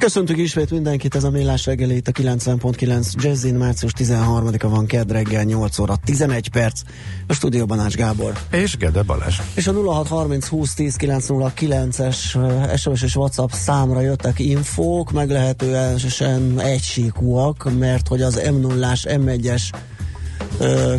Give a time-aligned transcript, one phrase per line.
[0.00, 5.12] Köszöntük ismét mindenkit, ez a Millás reggeli itt a 90.9 Jazzin, március 13-a van kedd
[5.12, 6.80] reggel 8 óra 11 perc,
[7.26, 8.32] a stúdióban Ács Gábor.
[8.50, 9.36] És Gede Balázs.
[9.54, 12.16] És a 0630 20 10 909-es
[12.76, 19.62] SMS és WhatsApp számra jöttek infók, meglehetően egysíkúak, mert hogy az M0-ás, M1-es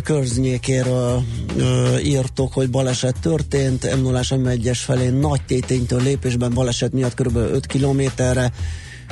[0.04, 1.22] környékéről
[1.56, 7.36] ö, írtok, hogy baleset történt, m 0 M1-es felé nagy téténytől lépésben baleset miatt kb.
[7.36, 8.52] 5 kilométerre,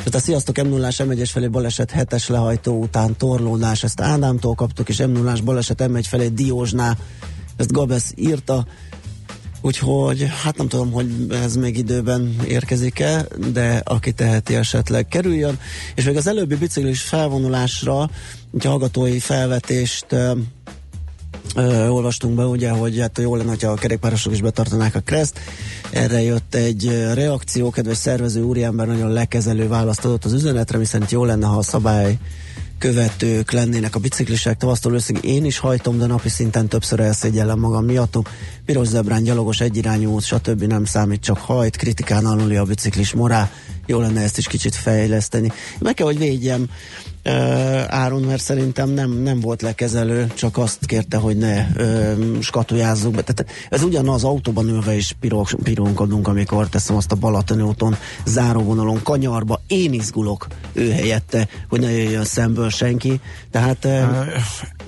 [0.00, 4.88] tehát a Sziasztok m 0 M1-es felé baleset 7-es lehajtó után torlódás, ezt Ádámtól kaptuk,
[4.88, 6.98] és m 0 baleset M1 felé Diósnál,
[7.56, 8.66] ezt Gabesz írta,
[9.62, 15.58] Úgyhogy hát nem tudom, hogy ez még időben érkezik-e, de aki teheti esetleg kerüljön.
[15.94, 18.10] És még az előbbi biciklis felvonulásra,
[18.54, 20.06] egy hallgatói felvetést
[21.54, 25.38] ö, olvastunk be, ugye, hogy hát jó lenne, ha a kerékpárosok is betartanák a kreszt.
[25.90, 31.24] Erre jött egy reakció, kedves szervező úriember nagyon lekezelő választ adott az üzenetre, miszerint jó
[31.24, 32.18] lenne, ha a szabály
[32.80, 34.56] követők lennének a biciklisek.
[34.56, 38.30] Tavasztól őszig én is hajtom, de napi szinten többször elszégyellem magam miattuk.
[38.64, 40.62] Piros zebrán, gyalogos, egyirányú út, stb.
[40.62, 43.50] nem számít, csak hajt, kritikán aluli a biciklis morá.
[43.86, 45.52] Jó lenne ezt is kicsit fejleszteni.
[45.78, 46.68] Meg kell, hogy védjem
[47.24, 53.14] uh, Áron, mert szerintem nem, nem volt lekezelő, csak azt kérte, hogy ne uh, skatujázzuk
[53.14, 53.22] be.
[53.22, 59.02] Tehát ez ugyanaz autóban ülve is pirok, pironkodunk, amikor teszem azt a Balatoni úton, záróvonalon,
[59.02, 63.20] kanyarba, én izgulok ő helyette, hogy ne jöjjön szemből senki.
[63.50, 64.26] Tehát uh,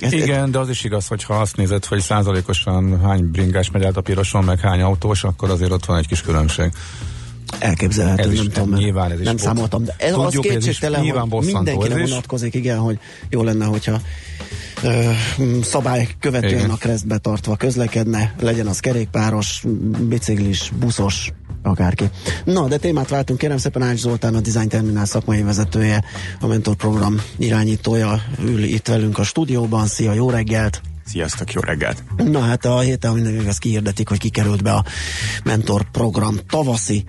[0.01, 3.85] ez, igen, de az is igaz, hogy ha azt nézed, hogy százalékosan hány bringás megy
[3.85, 6.73] át a piroson, meg hány autós, akkor azért ott van egy kis különbség.
[7.59, 10.55] Elképzelhető, ez nem is, tudom, nyilván ez is nem számoltam, de ez Tudjuk, az ez
[10.55, 12.99] kétségtelen, nyilván hogy mindenkire ez vonatkozik, igen, hogy
[13.31, 14.01] jó lenne, hogyha
[14.83, 15.11] ö,
[15.63, 16.71] szabály követően Igen.
[16.71, 19.65] a keresztbe tartva közlekedne, legyen az kerékpáros,
[20.09, 22.11] biciklis, buszos, akárki.
[22.45, 26.05] Na, de témát váltunk, kérem szépen Ács Zoltán, a Design Terminál szakmai vezetője,
[26.41, 29.87] a mentor program irányítója ül itt velünk a stúdióban.
[29.87, 30.81] Szia, jó reggelt!
[31.07, 32.03] Sziasztok, jó reggelt!
[32.17, 34.85] Na hát a héten mindenki azt kiirdetik, hogy kikerült be a
[35.45, 37.05] mentor program tavaszi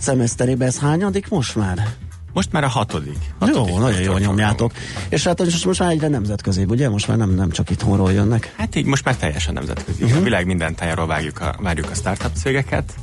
[0.00, 0.64] szemeszterébe.
[0.64, 2.07] Ez hányadik most már?
[2.32, 3.18] Most már a hatodik.
[3.54, 4.72] Jó, nagyon jól nyomjátok.
[5.08, 6.88] És hát most, most már egyre nemzetközi, ugye?
[6.88, 8.54] Most már nem, nem csak itthonról jönnek.
[8.56, 10.02] Hát így most már teljesen nemzetközi.
[10.02, 10.18] Uh-huh.
[10.18, 12.94] A világ minden tájáról várjuk a, várjuk a startup cégeket,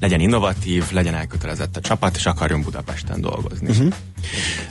[0.00, 3.68] legyen innovatív, legyen elkötelezett a csapat, és akarjon Budapesten dolgozni.
[3.68, 3.92] Uh-huh.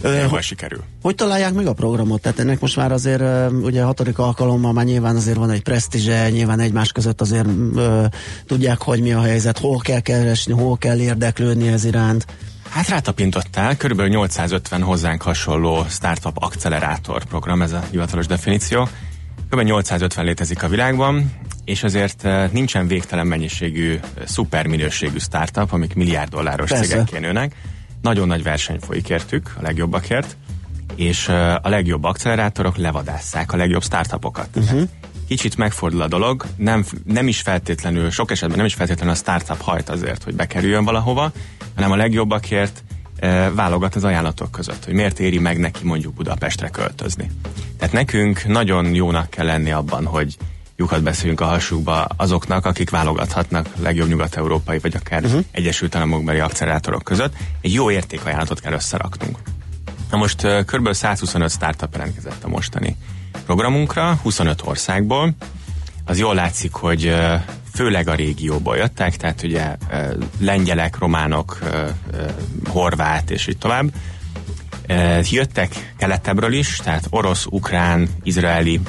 [0.02, 0.84] Ö, Hol sikerül?
[1.02, 2.22] Hogy találják meg a programot?
[2.22, 6.60] Tehát ennek most már azért ugye hatodik alkalommal már nyilván azért van egy presztízse, nyilván
[6.60, 8.06] egymás között azért ö,
[8.46, 12.26] tudják, hogy mi a helyzet, hol kell keresni, hol kell érdeklődni ez iránt.
[12.72, 18.88] Hát rátapintottál, körülbelül 850 hozzánk hasonló startup accelerátor program, ez a hivatalos definíció.
[19.50, 19.62] Kb.
[19.62, 21.32] 850 létezik a világban,
[21.66, 26.86] és azért eh, nincsen végtelen mennyiségű, eh, szuper minőségű startup, amik milliárd dolláros Persze.
[26.86, 27.56] cégekké nőnek.
[28.02, 30.38] Nagyon nagy verseny folyik értük, a legjobbakért,
[30.96, 34.48] és eh, a legjobb accelerátorok levadásszák a legjobb startupokat.
[34.56, 34.90] Uh-huh.
[35.32, 39.62] Kicsit megfordul a dolog, nem, nem is feltétlenül, sok esetben nem is feltétlenül a startup
[39.62, 41.32] hajt azért, hogy bekerüljön valahova,
[41.76, 42.84] hanem a legjobbakért
[43.16, 47.32] eh, válogat az ajánlatok között, hogy miért éri meg neki mondjuk Budapestre költözni.
[47.78, 50.38] Tehát nekünk nagyon jónak kell lenni abban, hogy
[50.76, 55.44] lyukat beszéljünk a hasukba azoknak, akik válogathatnak legjobb nyugat-európai vagy akár uh-huh.
[55.52, 57.34] Egyesült Államokbeli accelerátorok között.
[57.62, 59.38] Egy jó értékajánlatot kell összeraknunk.
[60.10, 60.94] Na most uh, kb.
[60.94, 62.96] 125 startup jelentkezett a mostani
[63.46, 65.34] programunkra, 25 országból.
[66.06, 67.16] Az jól látszik, hogy
[67.74, 69.78] főleg a régióból jöttek, tehát ugye
[70.40, 71.60] lengyelek, románok,
[72.70, 73.92] horvát és így tovább.
[75.22, 78.80] Jöttek keletebbről is, tehát orosz, ukrán, izraeli,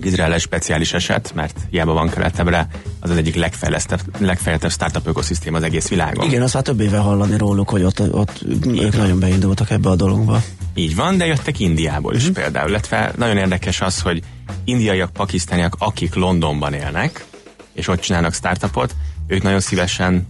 [0.00, 2.68] Izrael egy speciális eset, mert hiába van keletebbre,
[3.00, 6.26] az az egyik legfejlesztebb, legfejlettebb startup ökoszisztém az egész világon.
[6.26, 9.96] Igen, azt már több éve hallani róluk, hogy ott, ott ők nagyon beindultak ebbe a
[9.96, 10.42] dologba.
[10.74, 12.32] Így van, de jöttek Indiából is Mhm.
[12.32, 12.68] például.
[12.68, 14.22] Illetve nagyon érdekes az, hogy
[14.64, 17.24] indiaiak, pakisztániak, akik Londonban élnek,
[17.72, 18.94] és ott csinálnak startupot,
[19.26, 20.26] ők nagyon szívesen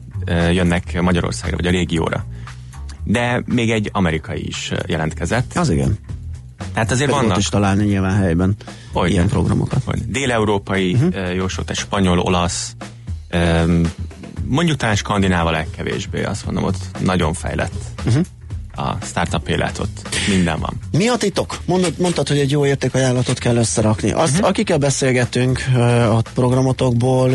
[0.53, 2.25] jönnek Magyarországra, vagy a régióra.
[3.05, 5.57] De még egy amerikai is jelentkezett.
[5.57, 5.99] Az igen.
[6.73, 8.57] Tehát azért Pedig vannak is találni nyilván helyben
[8.93, 9.11] Hogyne.
[9.11, 9.83] ilyen programokat.
[9.85, 11.05] Hogy Dél-európai, Mhm.
[11.07, 11.35] uh-huh.
[11.35, 12.75] jó sok, egy spanyol, olasz,
[14.47, 17.73] mondjuk talán skandináv a legkevésbé, azt mondom, ott nagyon fejlett.
[18.05, 18.21] Mhm.
[18.75, 19.89] A startup életot.
[20.29, 20.79] Minden van.
[20.91, 21.59] Mi a titok?
[21.65, 24.11] Mondod, mondtad, hogy egy jó értékajánlatot kell összerakni.
[24.11, 24.49] Azt, uh-huh.
[24.49, 27.31] akikkel beszélgetünk uh, a programotokból,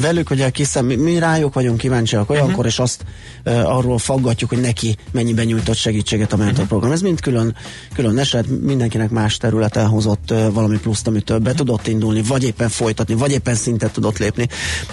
[0.00, 2.66] velük ugye kiszem, mi, mi rájuk vagyunk kíváncsiak olyankor, uh-huh.
[2.66, 3.04] és azt
[3.44, 6.78] uh, arról faggatjuk, hogy neki mennyiben nyújtott segítséget a mentorprogram.
[6.78, 6.94] Uh-huh.
[6.94, 7.54] Ez mind külön,
[7.94, 11.66] külön eset, mindenkinek más területen hozott uh, valami pluszt, amitől be uh-huh.
[11.66, 14.48] tudott indulni, vagy éppen folytatni, vagy éppen szintet tudott lépni.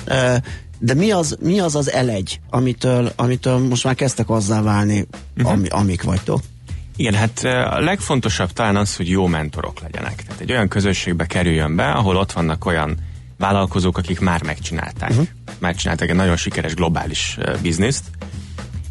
[0.08, 0.36] Uh,
[0.80, 5.08] de mi az, mi az az elegy, amitől, amitől most már kezdtek azzá válni,
[5.38, 5.52] uh-huh.
[5.52, 6.42] ami, amik vagytok?
[6.96, 7.44] Igen, hát
[7.74, 10.24] a legfontosabb talán az, hogy jó mentorok legyenek.
[10.24, 12.98] Tehát egy olyan közösségbe kerüljön be, ahol ott vannak olyan
[13.38, 15.10] vállalkozók, akik már megcsinálták.
[15.10, 15.28] Uh-huh.
[15.60, 18.04] Megcsinálták egy nagyon sikeres globális bizniszt,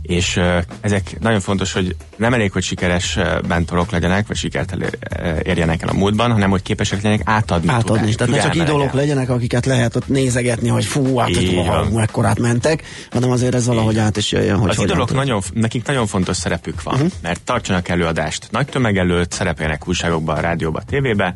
[0.07, 0.41] és
[0.81, 3.19] ezek nagyon fontos, hogy nem elég, hogy sikeres
[3.49, 4.77] mentorok legyenek, vagy sikert
[5.43, 7.69] érjenek el a múltban, hanem hogy képesek legyenek átadni.
[7.69, 8.97] Átadni, tudást, tehát ne csak idolok legyen.
[8.97, 13.99] legyenek, akiket lehet ott nézegetni, hogy fú, hát hogy mekkorát mentek, hanem azért ez valahogy
[13.99, 14.59] át is jöjjön.
[14.59, 17.11] Hogy Az idolok nagyon, nekik nagyon fontos szerepük van, uh-huh.
[17.23, 21.35] mert tartsanak előadást nagy tömeg előtt, szerepelnek újságokban, rádióban, tévébe,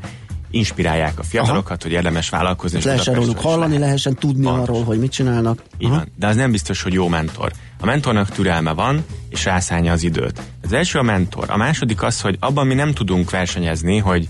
[0.51, 1.83] inspirálják a fiatalokat, Aha.
[1.83, 2.81] hogy érdemes vállalkozni.
[2.83, 3.81] Lehessen róluk hallani, lehet.
[3.81, 4.69] lehessen tudni Pontos.
[4.69, 5.63] arról, hogy mit csinálnak.
[5.79, 6.13] Van.
[6.17, 7.53] De az nem biztos, hogy jó mentor.
[7.81, 10.41] A mentornak türelme van, és rászállja az időt.
[10.63, 11.51] Az első a mentor.
[11.51, 14.29] A második az, hogy abban mi nem tudunk versenyezni, hogy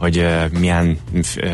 [0.00, 0.26] hogy
[0.58, 0.98] milyen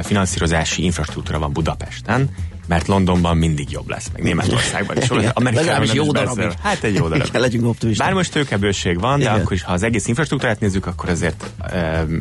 [0.02, 2.30] finanszírozási infrastruktúra van Budapesten,
[2.66, 5.08] mert Londonban mindig jobb lesz, meg Németországban is.
[5.32, 6.52] Amerikában is jó darabig.
[6.62, 7.28] Hát egy jó darab.
[7.32, 8.06] Legyünk optimisták.
[8.06, 9.34] Bár most tőkebőség van, Igen.
[9.34, 12.18] de akkor is, ha az egész infrastruktúrát nézzük, akkor azért um,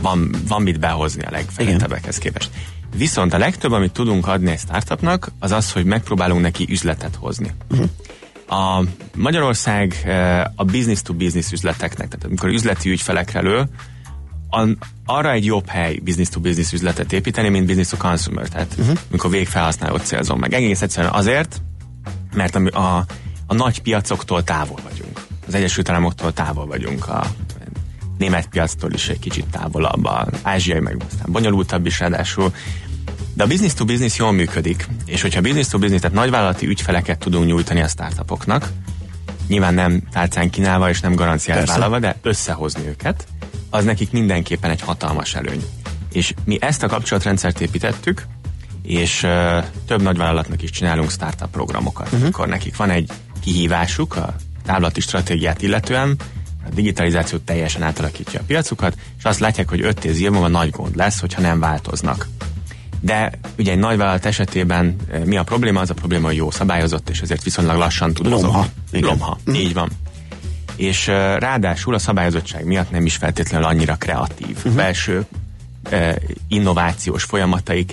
[0.00, 2.50] van, van mit behozni a legfejlettebbekhez képest.
[2.96, 7.52] Viszont a legtöbb, amit tudunk adni egy startupnak, az az, hogy megpróbálunk neki üzletet hozni.
[7.70, 7.88] Uh-huh.
[8.46, 8.84] A
[9.16, 13.68] Magyarország eh, a business-to-business üzleteknek, tehát amikor üzleti ügyfelekre lő,
[15.04, 18.98] arra egy jobb hely business-to-business üzletet építeni, mint business-to-consumer, tehát uh-huh.
[19.10, 20.52] amikor végfelhasználót célzom meg.
[20.52, 21.62] Egész egyszerűen azért,
[22.34, 23.04] mert a, a,
[23.46, 25.20] a nagy piacoktól távol vagyunk.
[25.46, 27.26] Az Egyesült Államoktól távol vagyunk, a
[28.20, 32.54] német piactól is egy kicsit távolabb, az ázsiai meg aztán bonyolultabb is ráadásul.
[33.34, 37.18] De a business to business jól működik, és hogyha business to business, tehát nagyvállalati ügyfeleket
[37.18, 38.68] tudunk nyújtani a startupoknak,
[39.48, 43.26] nyilván nem tálcán kínálva és nem garanciát vállalva, de összehozni őket,
[43.70, 45.64] az nekik mindenképpen egy hatalmas előny.
[46.12, 48.26] És mi ezt a kapcsolatrendszert építettük,
[48.82, 52.22] és uh, több nagyvállalatnak is csinálunk startup programokat, uh-huh.
[52.22, 54.34] amikor nekik van egy kihívásuk a
[54.64, 56.16] távlati stratégiát illetően,
[56.66, 60.96] a digitalizáció teljesen átalakítja a piacukat, és azt látják, hogy 5-10 év múlva nagy gond
[60.96, 62.28] lesz, hogyha nem változnak.
[63.00, 65.80] De ugye egy nagyvállalat esetében eh, mi a probléma?
[65.80, 68.66] Az a probléma, hogy jó szabályozott, és ezért viszonylag lassan tud Lomha.
[68.92, 69.54] Lomha, mm.
[69.54, 69.90] így van.
[70.76, 74.56] És uh, ráadásul a szabályozottság miatt nem is feltétlenül annyira kreatív.
[74.56, 74.74] Uh-huh.
[74.74, 75.26] Belső
[75.92, 76.14] uh,
[76.48, 77.92] innovációs folyamataik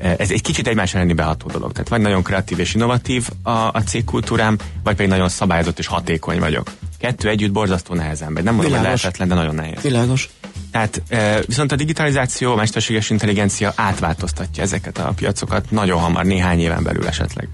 [0.00, 1.72] ez egy kicsit egymás elleni beható dolog.
[1.72, 6.38] Tehát vagy nagyon kreatív és innovatív a, a cégkultúrám, vagy pedig nagyon szabályozott és hatékony
[6.38, 6.70] vagyok.
[7.00, 8.44] Kettő együtt borzasztó nehezen megy.
[8.44, 9.82] Nem mondom, hogy lehetetlen, de nagyon nehéz.
[9.82, 10.28] Világos.
[10.70, 11.02] Tehát
[11.46, 17.06] viszont a digitalizáció, a mesterséges intelligencia átváltoztatja ezeket a piacokat nagyon hamar, néhány éven belül
[17.06, 17.48] esetleg.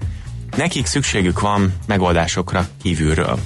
[0.57, 3.39] Nekik szükségük van megoldásokra kívülről.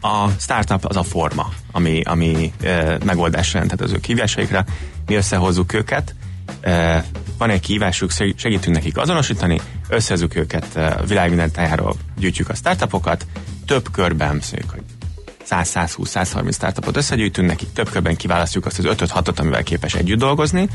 [0.00, 4.64] A startup az a forma, ami, ami e, megoldás jelenthet az ő kívásaikra.
[5.06, 6.14] Mi összehozzuk őket,
[6.60, 7.04] e,
[7.38, 13.26] van egy kívásuk, segítünk nekik azonosítani, összehozzuk őket a világ minden tájáról, gyűjtjük a startupokat,
[13.66, 14.82] több körben, szóval, hogy
[15.50, 20.68] 100-120-130 startupot összegyűjtünk, nekik több körben kiválasztjuk azt az 5-6-ot, amivel képes együtt dolgozni,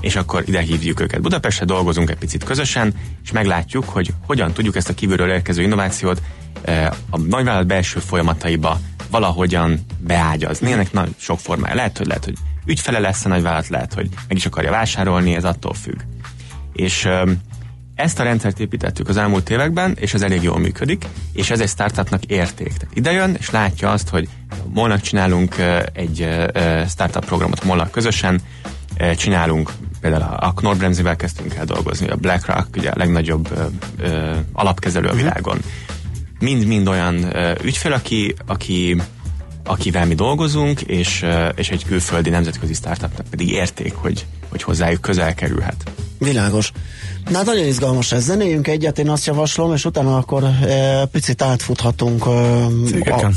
[0.00, 4.76] és akkor ide hívjuk őket Budapestre, dolgozunk egy picit közösen, és meglátjuk, hogy hogyan tudjuk
[4.76, 6.22] ezt a kívülről érkező innovációt
[6.62, 10.72] eh, a nagyvállalat belső folyamataiba valahogyan beágyazni.
[10.72, 11.74] Ennek nagy sok formája.
[11.74, 12.36] Lehet, hogy lehet, hogy
[12.66, 16.00] ügyfele lesz a nagyvállalat, lehet, hogy meg is akarja vásárolni, ez attól függ.
[16.72, 17.08] És
[18.00, 21.68] ezt a rendszert építettük az elmúlt években, és ez elég jól működik, és ez egy
[21.68, 22.72] startupnak érték.
[22.72, 24.28] Tehát ide jön, és látja azt, hogy
[24.72, 25.56] molnak csinálunk
[25.92, 26.28] egy
[26.88, 28.40] startup programot molnak közösen,
[29.16, 33.64] csinálunk, például a Knorr-Bremsével kezdtünk el dolgozni, a BlackRock, ugye a legnagyobb ö,
[33.98, 35.20] ö, alapkezelő a mhm.
[35.20, 35.58] világon.
[36.38, 38.96] Mind-mind olyan ö, ügyfél, aki, aki
[39.64, 45.34] akivel mi dolgozunk, és, és egy külföldi nemzetközi startupnak pedig érték, hogy, hogy hozzájuk közel
[45.34, 45.90] kerülhet.
[46.20, 46.72] Világos.
[47.28, 48.24] Na, hát nagyon izgalmas ez.
[48.24, 52.30] Zenéljünk egyet, én azt javaslom, és utána akkor e, picit átfuthatunk e,
[53.12, 53.30] a,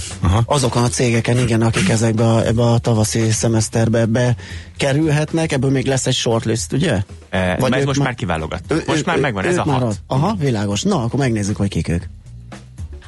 [0.46, 5.52] azokon a cégeken, igen, akik ezekbe a, ebbe a tavaszi szemeszterbe bekerülhetnek.
[5.52, 7.04] Ebből még lesz egy shortlist, ugye?
[7.30, 8.62] E, Vagy ez most már kiválogat.
[8.88, 9.96] Most ő, már megvan ő, ez a hat.
[10.08, 10.82] Aha, világos.
[10.82, 12.04] Na, akkor megnézzük, hogy kik ők.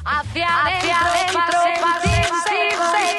[0.02, 1.56] Hacia adentro,
[2.92, 3.16] Megy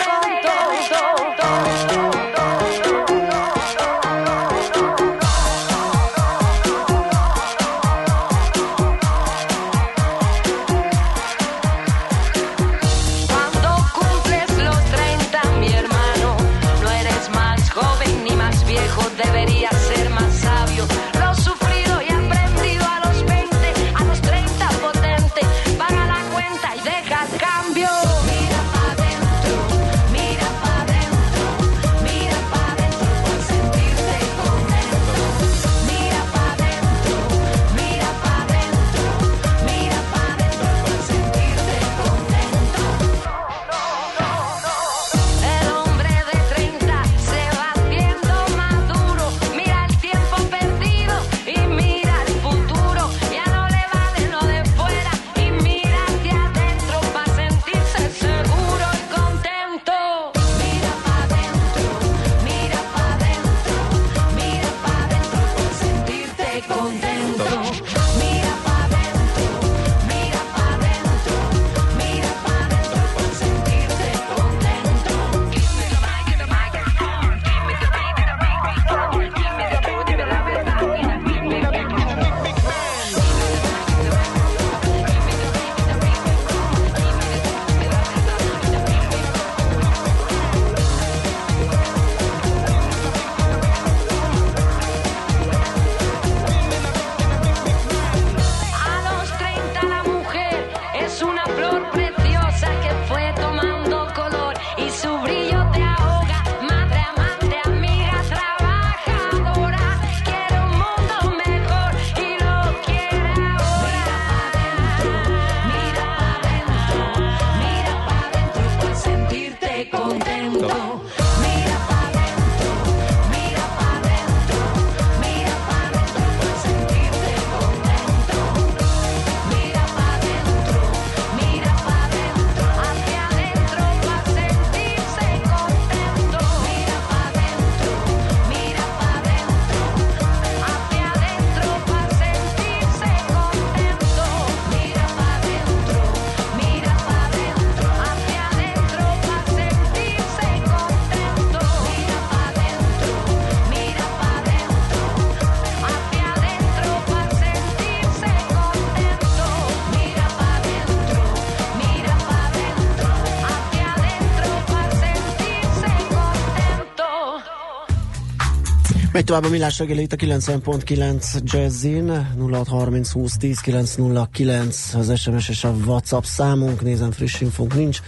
[169.28, 175.64] tovább a millás reggeli itt a 90.9 Jazzin 0630 20 10 909 az SMS és
[175.64, 178.00] a WhatsApp számunk, nézem friss infónk nincs,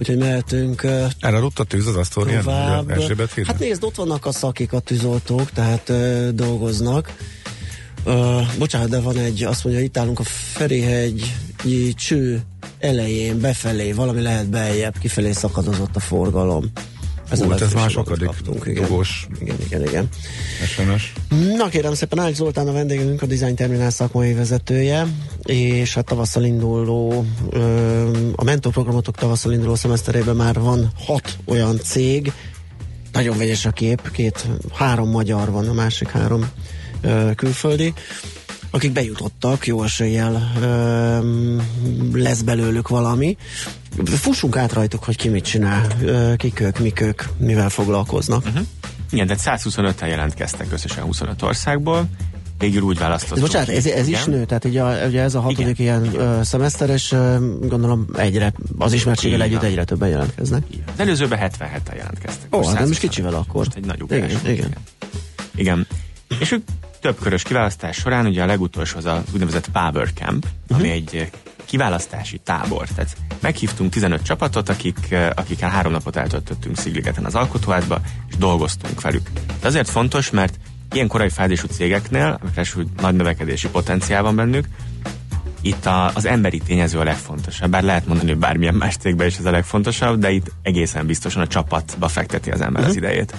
[0.00, 2.42] úgyhogy mehetünk uh, Elaludt a tűz az asztórián?
[2.42, 2.90] tovább.
[3.46, 7.16] Hát nézd, ott vannak a szakik, a tűzoltók, tehát uh, dolgoznak.
[8.04, 12.42] Uh, bocsánat, de van egy, azt mondja, itt állunk a Ferihegyi cső
[12.78, 16.72] elején, befelé, valami lehet beljebb, kifelé szakadozott a forgalom.
[17.32, 18.82] Ú, a hát ez már sokadik kaptunk, igen.
[18.82, 20.08] dugós Igen, igen, igen.
[20.66, 21.12] SMS.
[21.56, 25.06] Na kérem szépen, Ács Zoltán a vendégünk, a Design Terminál szakmai vezetője,
[25.42, 27.24] és hát tavasszal induló,
[28.34, 32.32] a mentorprogramotok tavasszal induló szemeszterében már van hat olyan cég,
[33.12, 36.50] nagyon vegyes a kép, két, három magyar van, a másik három
[37.34, 37.92] külföldi,
[38.74, 43.36] akik bejutottak, jó eséllyel ö, lesz belőlük valami.
[44.04, 48.44] Fussunk át rajtuk, hogy ki mit csinál, ö, kik ők, mik ők, mivel foglalkoznak.
[48.46, 48.66] Uh-huh.
[49.10, 52.06] Igen, tehát 125-en jelentkeztek összesen 25 országból.
[52.58, 53.40] Végül úgy választottuk.
[53.40, 54.20] Bocsánat, ez, ez Igen.
[54.20, 58.52] is nő, tehát ugye, ugye ez a hatodik ilyen ö, szemeszter, és ö, gondolom egyre,
[58.78, 60.62] az ismertséggel együtt egyre többen jelentkeznek.
[60.92, 62.54] Az előzőben 77-en jelentkeztek.
[62.54, 62.98] Ó, Most hát nem is 125.
[62.98, 63.64] kicsivel akkor.
[63.64, 64.18] Most egy nagy ugrás.
[64.18, 64.72] Igen, volt, igen.
[65.54, 65.86] Igen.
[66.40, 66.62] És ők
[67.04, 70.78] több körös kiválasztás során, ugye a legutolsó az a úgynevezett Power Camp, Mhm.
[70.80, 71.28] ami egy eh,
[71.64, 72.88] kiválasztási tábor.
[72.88, 79.00] Tehát meghívtunk 15 csapatot, akik, eh, akikkel három napot eltöltöttünk Szigligeten az alkotóházba, és dolgoztunk
[79.00, 79.30] velük.
[79.60, 80.58] De azért fontos, mert
[80.92, 82.64] ilyen korai fázisú cégeknél, amikre
[83.00, 84.68] nagy növekedési potenciál van bennük,
[85.60, 87.70] itt a, az emberi tényező a legfontosabb.
[87.70, 91.42] Bár lehet mondani, hogy bármilyen más cégben is ez a legfontosabb, de itt egészen biztosan
[91.42, 93.34] a csapatba fekteti az ember az idejét.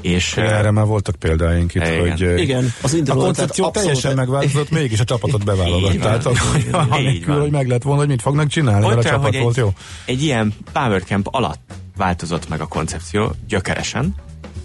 [0.00, 2.00] És eh, erre már voltak példáink itt, Igen.
[2.10, 6.88] hogy ö, Igen, az a koncepció abszolút- teljesen megváltozott, mégis a csapatot van.
[6.90, 9.56] Anélkül, hogy meg lett volna, hogy mit fognak csinálni, mert a Olyan, csapat hogy volt
[9.56, 9.72] egy, jó.
[10.04, 14.14] egy ilyen Power Camp alatt változott meg a koncepció gyökeresen,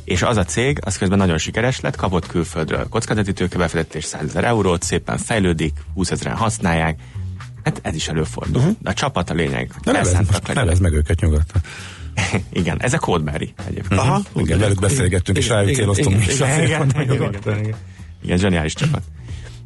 [0.03, 4.43] és az a cég, az közben nagyon sikeres lett, kapott külföldről kockázati tőkebefektetés 100 ezer
[4.43, 6.99] eurót, szépen fejlődik, 20 ezeren használják,
[7.63, 8.61] hát ez is előfordul.
[8.61, 8.75] Uh-huh.
[8.81, 9.71] De a csapat a lényeg.
[9.83, 10.63] Na nevez, Elszántak most legyen.
[10.63, 11.61] nevez meg őket nyugodtan.
[12.53, 13.99] Igen, ez a Codeberry egyébként.
[13.99, 16.35] Aha, Igen, velük beszélgettünk, és rájuk igen, céloztunk igen, is.
[16.35, 17.75] igen, igen, igen, nyugodtan, igen.
[18.23, 19.01] Igen, zseniális csapat.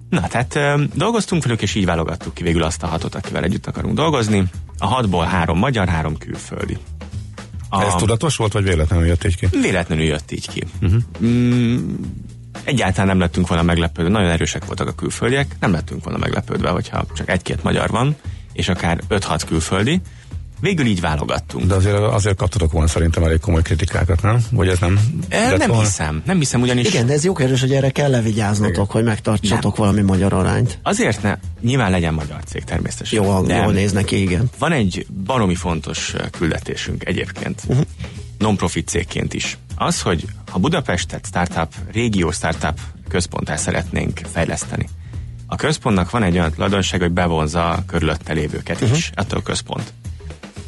[0.09, 3.67] Na, tehát ö, dolgoztunk velük, és így válogattuk ki végül azt a hatot, akivel együtt
[3.67, 4.43] akarunk dolgozni.
[4.77, 6.77] A hatból három magyar, három külföldi.
[7.69, 9.47] A, Ez tudatos volt, vagy véletlenül jött így ki?
[9.61, 10.63] Véletlenül jött így ki.
[10.81, 11.01] Uh-huh.
[11.23, 11.93] Mm,
[12.63, 17.05] egyáltalán nem lettünk volna meglepődve, nagyon erősek voltak a külföldiek, nem lettünk volna meglepődve, hogyha
[17.13, 18.15] csak egy-két magyar van,
[18.53, 20.01] és akár 5-6 külföldi.
[20.59, 21.65] Végül így válogattunk.
[21.65, 24.45] De azért, azért kaptatok volna szerintem elég komoly kritikákat, nem?
[24.51, 24.99] Vagy ez nem?
[25.29, 25.83] E, nem volna?
[25.83, 26.87] hiszem, nem hiszem ugyanis.
[26.87, 30.79] Igen, de ez jó kérdés, hogy erre kell levigyáznotok, hogy megtartsatok valami magyar arányt.
[30.83, 33.23] Azért ne, nyilván legyen magyar cég természetesen.
[33.23, 34.49] Jó, de jól néz neki, igen.
[34.57, 37.85] Van egy baromi fontos küldetésünk egyébként, uh-huh.
[38.37, 39.57] non-profit cégként is.
[39.75, 44.87] Az, hogy ha Budapestet startup, régió startup központtá szeretnénk fejleszteni,
[45.51, 48.97] a központnak van egy olyan tulajdonság, hogy bevonza a körülötte lévőket uh-huh.
[48.97, 49.93] is, attól a központ.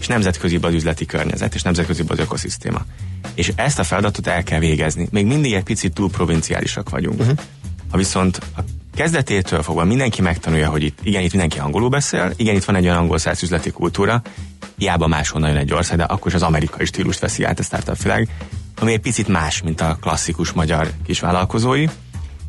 [0.01, 2.85] És nemzetközi az üzleti környezet, és nemzetközi az ökoszisztéma.
[3.33, 5.07] És ezt a feladatot el kell végezni.
[5.11, 7.19] Még mindig egy picit túl provinciálisak vagyunk.
[7.19, 7.37] Uh-huh.
[7.91, 8.61] Ha viszont a
[8.95, 12.83] kezdetétől fogva mindenki megtanulja, hogy itt, igen, itt mindenki angolul beszél, igen, itt van egy
[12.83, 14.21] olyan angol száz üzleti kultúra,
[14.77, 18.01] hiába máshonnan jön egy ország, de akkor is az amerikai stílust veszi át a startup
[18.01, 18.29] világ,
[18.79, 21.85] ami egy picit más, mint a klasszikus magyar kisvállalkozói,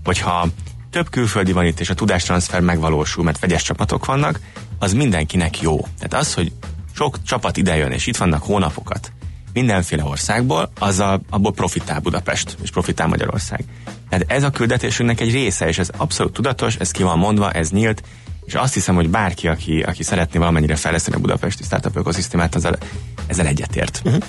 [0.05, 0.49] hogyha
[0.91, 4.41] több külföldi van itt, és a tudástranszfer megvalósul, mert vegyes csapatok vannak,
[4.79, 5.87] az mindenkinek jó.
[5.99, 6.53] Tehát az, hogy
[6.93, 9.13] sok csapat idejön, és itt vannak hónapokat,
[9.53, 13.65] mindenféle országból, azzal abból profitál Budapest, és profitál Magyarország.
[14.09, 17.71] Tehát ez a küldetésünknek egy része, és ez abszolút tudatos, ez ki van mondva, ez
[17.71, 18.03] nyílt,
[18.45, 22.79] és azt hiszem, hogy bárki, aki, aki szeretné valamennyire fejleszteni a budapesti startup ökoszisztémát, ezzel,
[23.27, 24.03] ezzel egyetért.
[24.05, 24.23] Uh-huh.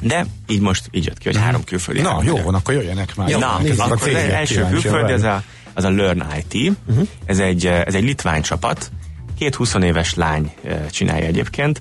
[0.00, 2.00] De így most így jött ki, hogy három külföldi.
[2.00, 3.28] Na, jó van, akkor jöjjenek már.
[3.28, 5.42] Jó, Na, a akkor az első külföldi, ez várják.
[5.42, 6.72] a, az a Learn IT.
[6.86, 7.08] Uh-huh.
[7.24, 8.90] Ez, egy, ez egy litván csapat.
[9.38, 11.80] Két 20 éves lány eh, csinálja egyébként.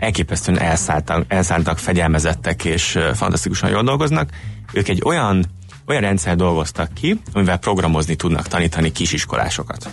[0.00, 4.30] Elképesztően elszálltak, elszálltak fegyelmezettek, és fantasztikusan jól dolgoznak.
[4.72, 5.46] Ők egy olyan,
[5.86, 9.90] olyan rendszer dolgoztak ki, amivel programozni tudnak tanítani kisiskolásokat.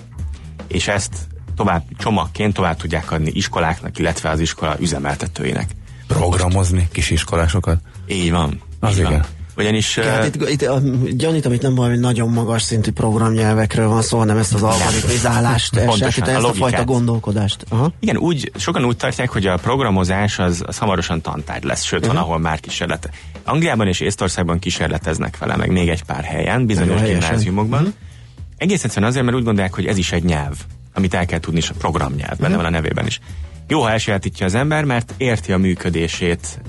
[0.68, 1.14] És ezt
[1.56, 5.70] tovább csomagként tovább tudják adni iskoláknak, illetve az iskola üzemeltetőinek.
[6.08, 7.80] Programozni kisiskolásokat.
[8.08, 8.62] Így van.
[8.80, 9.26] Az így van.
[9.58, 9.96] Ugyanis...
[10.00, 10.70] Hát eh, itt, itt
[11.18, 16.22] gyanítom, itt nem valami nagyon magas szintű programnyelvekről van szó, hanem ezt az algoritmizálást, ezt,
[16.22, 17.66] a a fajta gondolkodást.
[17.70, 17.92] Aha.
[18.00, 22.16] Igen, úgy, sokan úgy tartják, hogy a programozás az, az hamarosan tantárgy lesz, sőt, uh-huh.
[22.16, 23.10] van, ahol már kísérlet.
[23.44, 27.80] Angliában és Észtországban kísérleteznek vele, meg még egy pár helyen, bizonyos gimnáziumokban.
[27.80, 27.96] Uh-huh.
[28.58, 30.56] Egész egyszerűen azért, mert úgy gondolják, hogy ez is egy nyelv,
[30.94, 33.20] amit el kell tudni, és a programnyelv, benne van a nevében is.
[33.68, 36.60] Jó, ha elsajátítja az ember, mert érti a működését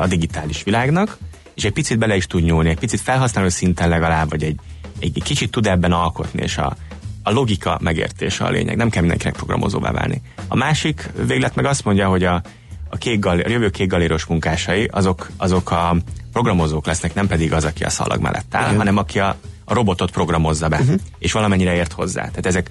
[0.00, 1.18] a digitális világnak,
[1.54, 4.60] és egy picit bele is tud nyúlni, egy picit felhasználó szinten legalább, vagy egy
[5.00, 6.76] egy kicsit tud ebben alkotni, és a,
[7.22, 8.76] a logika megértése a lényeg.
[8.76, 10.22] Nem kell mindenkinek programozóvá válni.
[10.48, 12.42] A másik véglet meg azt mondja, hogy a,
[12.88, 15.96] a, kék galér, a jövő kék galéros munkásai, azok, azok a
[16.32, 18.76] programozók lesznek, nem pedig az, aki a szalag mellett áll, Igen.
[18.76, 21.00] hanem aki a, a robotot programozza be, uh-huh.
[21.18, 22.20] és valamennyire ért hozzá.
[22.20, 22.70] Tehát ezek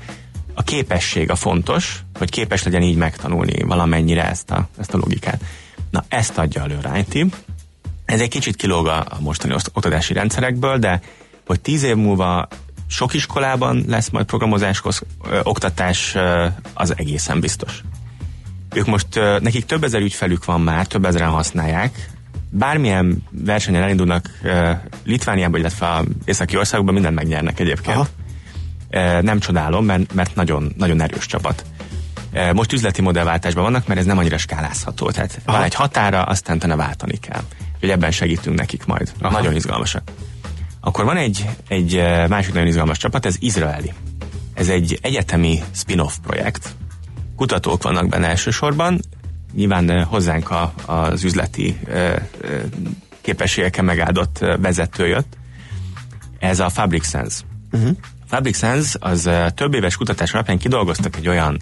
[0.53, 5.43] a képesség a fontos, hogy képes legyen így megtanulni valamennyire ezt a, ezt a logikát.
[5.89, 7.35] Na, ezt adja elő IT.
[8.05, 11.01] Ez egy kicsit kilóg a mostani oktatási rendszerekből, de
[11.45, 12.47] hogy tíz év múlva
[12.87, 17.81] sok iskolában lesz majd programozáshoz ö, oktatás, ö, az egészen biztos.
[18.73, 22.11] Ők most, ö, nekik több ezer ügyfelük van már, több ezeren használják,
[22.53, 24.69] bármilyen versenyen elindulnak uh,
[25.03, 27.97] Litvániában, illetve a északi országokban, mindent megnyernek egyébként.
[27.97, 28.07] Aha.
[28.91, 31.65] Uh, nem csodálom, mert, mert nagyon, nagyon erős csapat.
[32.33, 35.11] Uh, most üzleti modellváltásban vannak, mert ez nem annyira skálázható.
[35.11, 35.57] Tehát Aha.
[35.57, 37.41] van egy határa, aztán tenne váltani kell.
[37.83, 39.11] Úgyhogy ebben segítünk nekik majd.
[39.19, 39.33] Aha.
[39.33, 40.11] Nagyon izgalmasak.
[40.81, 41.95] Akkor van egy, egy
[42.29, 43.93] másik nagyon izgalmas csapat, ez izraeli.
[44.53, 46.75] Ez egy egyetemi spin-off projekt.
[47.35, 48.99] Kutatók vannak benne elsősorban,
[49.53, 51.79] nyilván hozzánk a, az üzleti
[53.21, 55.37] képességekkel megáldott vezető jött.
[56.39, 57.41] Ez a Fabric Sense.
[57.71, 57.97] Uh-huh.
[58.27, 61.61] Fabric Sense az több éves kutatás alapján kidolgoztak egy olyan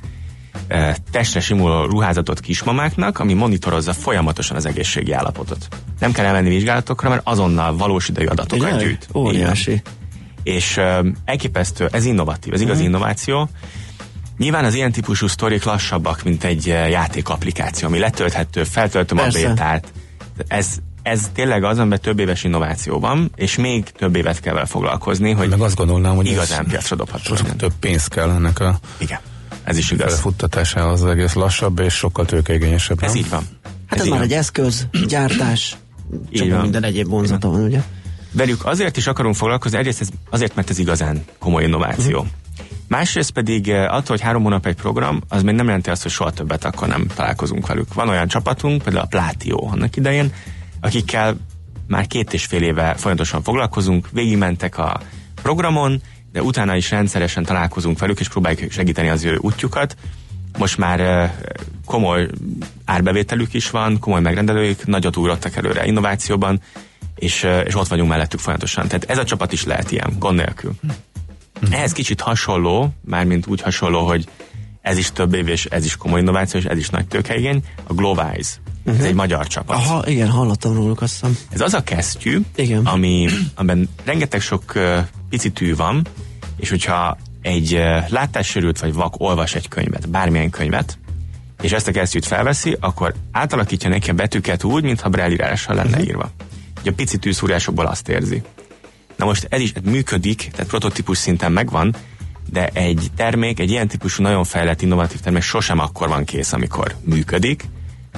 [1.11, 5.67] testre simuló ruházatot kismamáknak, ami monitorozza folyamatosan az egészségi állapotot.
[6.01, 9.07] Nem kell elmenni vizsgálatokra, mert azonnal valós idejű adatokat Jaj, gyűjt.
[9.13, 9.81] Óriási.
[10.43, 10.79] És
[11.25, 12.87] elképesztő, ez innovatív, ez igaz uh-huh.
[12.87, 13.49] innováció,
[14.37, 19.45] Nyilván az ilyen típusú sztorik lassabbak, mint egy játékapplikáció, ami letölthető, feltöltöm Persze.
[19.45, 19.91] a bétát.
[20.47, 20.67] Ez,
[21.01, 25.31] ez tényleg az, amiben több éves innováció van, és még több évet kell vele foglalkozni,
[25.31, 27.35] hogy Meg azt gondolnám, hogy igazán piacra dobható.
[27.57, 29.19] Több pénz kell ennek a Igen.
[29.63, 30.19] Ez is igaz.
[30.19, 33.03] Futtatása az egész lassabb és sokkal tőkeigényesebb.
[33.03, 33.23] Ez nem?
[33.23, 33.43] így van.
[33.87, 35.77] Hát ez, ez már egy eszköz, gyártás,
[36.31, 37.81] csak minden egyéb vonzata van, ugye?
[38.31, 42.17] Velük azért is akarunk foglalkozni, egyrészt ez azért, mert ez igazán komoly innováció.
[42.17, 42.31] Uh-huh.
[42.91, 46.11] Másrészt pedig eh, attól, hogy három hónap egy program, az még nem jelenti azt, hogy
[46.11, 47.93] soha többet akkor nem találkozunk velük.
[47.93, 50.33] Van olyan csapatunk, például a Plátió annak idején,
[50.81, 51.37] akikkel
[51.87, 55.01] már két és fél éve folyamatosan foglalkozunk, végigmentek a
[55.41, 59.95] programon, de utána is rendszeresen találkozunk velük, és próbáljuk segíteni az ő útjukat.
[60.57, 61.31] Most már eh,
[61.91, 62.27] komoly
[62.85, 66.61] árbevételük is van, komoly megrendelőik, nagyot ugrottak előre innovációban,
[67.15, 68.87] és, és ott vagyunk mellettük folyamatosan.
[68.87, 70.71] Tehát ez a csapat is lehet ilyen, gond nélkül.
[70.83, 71.77] Uh-huh.
[71.77, 74.27] Ehhez kicsit hasonló, mármint úgy hasonló, hogy
[74.81, 77.93] ez is több év, és ez is komoly innováció, és ez is nagy tőkeigény, a
[77.93, 78.29] Glovize.
[78.29, 78.93] Uh-huh.
[78.93, 79.03] Ez mhm.
[79.03, 79.75] egy magyar csapat.
[79.75, 81.37] Aha, igen, hallottam róluk azt hiszem.
[81.49, 82.85] Ez az a kesztyű, igen.
[82.85, 84.97] Ami, amiben rengeteg sok uh,
[85.29, 86.07] pici tű van,
[86.57, 90.97] és hogyha egy uh, látássérült vagy vak olvas egy könyvet, bármilyen könyvet,
[91.61, 96.03] és ezt a kesztyűt felveszi, akkor átalakítja neki a betűket úgy, mintha braille lenne uh-huh.
[96.03, 96.31] írva.
[96.79, 98.41] Ugye a pici tűszúrásokból azt érzi.
[99.15, 101.95] Na most ez is működik, tehát prototípus szinten megvan,
[102.51, 106.95] de egy termék, egy ilyen típusú nagyon fejlett, innovatív termék sosem akkor van kész, amikor
[107.03, 107.65] működik,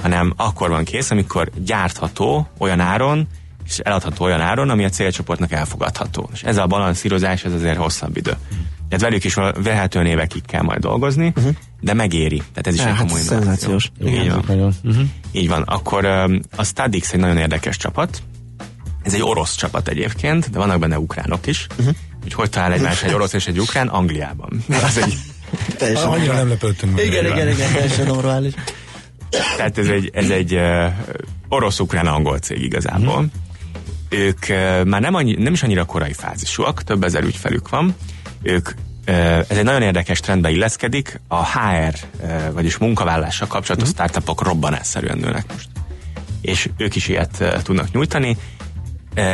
[0.02, 3.28] hanem akkor van kész, amikor gyártható olyan áron,
[3.66, 6.28] és eladható olyan áron, ami a célcsoportnak elfogadható.
[6.32, 8.36] És ez a balanszírozás, ez azért hosszabb idő.
[8.94, 11.54] Tehát velük is vehetően évekig kell majd dolgozni, uh-huh.
[11.80, 12.36] de megéri.
[12.36, 13.90] Tehát ez is egy hát komoly szenzációs.
[14.06, 14.74] Így van.
[14.82, 15.04] Uh-huh.
[15.32, 15.62] Így van.
[15.62, 16.04] Akkor
[16.56, 18.22] a Stadix egy nagyon érdekes csapat,
[19.02, 21.66] ez egy orosz csapat egyébként, de vannak benne ukránok is.
[21.78, 21.94] Uh-huh.
[22.22, 24.64] Hogy hogy talál egymás egy orosz és egy ukrán Angliában.
[24.88, 25.16] Az egy...
[25.78, 27.04] teljesen Annyira nem lepődtünk meg.
[27.04, 28.52] Igen, igen, igen, teljesen normális.
[29.56, 30.92] Tehát ez egy, ez egy uh,
[31.48, 33.14] orosz-ukrán-angol cég igazából.
[33.14, 33.30] Uh-huh.
[34.08, 37.94] Ők uh, már nem, annyi, nem is annyira korai fázisúak, több ezer ügyfelük van.
[38.44, 38.70] Ők
[39.48, 41.20] ez egy nagyon érdekes trendbe illeszkedik.
[41.28, 41.94] A HR,
[42.52, 44.06] vagyis munkavállással kapcsolatos uh-huh.
[44.06, 45.68] startupok robbanásszerűen nőnek most.
[46.40, 48.36] És ők is ilyet tudnak nyújtani.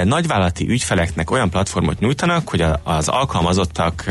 [0.05, 4.05] Nagyvállalati ügyfeleknek olyan platformot nyújtanak, hogy az alkalmazottak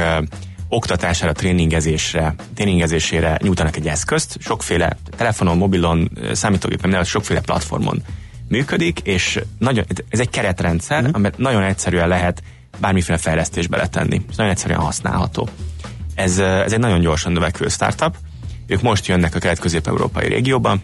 [0.70, 8.02] oktatására, tréningezésre, tréningezésére nyújtanak egy eszközt, sokféle telefonon, mobilon, számítógépen, sokféle platformon
[8.48, 11.10] működik, és nagyon, ez egy keretrendszer, mm.
[11.12, 12.44] amit nagyon egyszerűen lehet
[12.80, 14.22] bármiféle fejlesztésbe letenni.
[14.30, 15.50] Ez nagyon egyszerűen használható.
[16.16, 18.16] Ez, ez egy nagyon gyorsan növekvő startup.
[18.68, 20.82] Ők most jönnek a kelet-közép-európai régióban,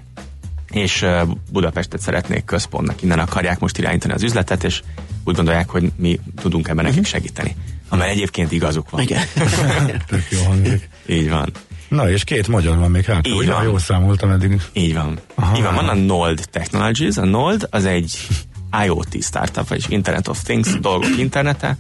[0.72, 1.06] és
[1.52, 4.82] Budapestet szeretnék központnak, innen akarják most irányítani az üzletet, és
[5.24, 7.10] úgy gondolják, hogy mi tudunk ebben nekik mhm.
[7.10, 7.56] segíteni.
[7.90, 9.02] Amely egyébként igazuk van.
[9.02, 9.24] Igen.
[10.08, 10.90] Tök jó hangzik.
[11.06, 11.52] Így van.
[11.88, 13.64] Na, és két magyar van még hát, Így van.
[13.64, 14.62] Jól számoltam eddig.
[14.74, 15.20] Így van.
[15.36, 15.58] Aha.
[15.58, 17.18] Így van, van a Nold Technologies.
[17.18, 18.28] A Nold az egy
[18.86, 21.78] IoT startup, vagy Internet of Things, dolgok internete.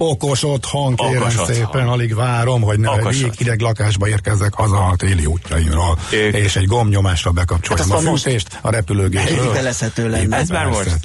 [0.00, 1.88] Okos otthon, kérem Okos szépen, otthon.
[1.88, 3.34] alig várom, hogy ne Okos egy otthon.
[3.38, 8.22] hideg lakásba érkezzek haza a téli útjaimról, Ők- és egy gombnyomásra bekapcsoljam Hát a most-
[8.22, 9.46] fűtést a repülőgépről.
[9.48, 10.36] Hitelezhető lenne.
[10.36, 11.00] Ez már most.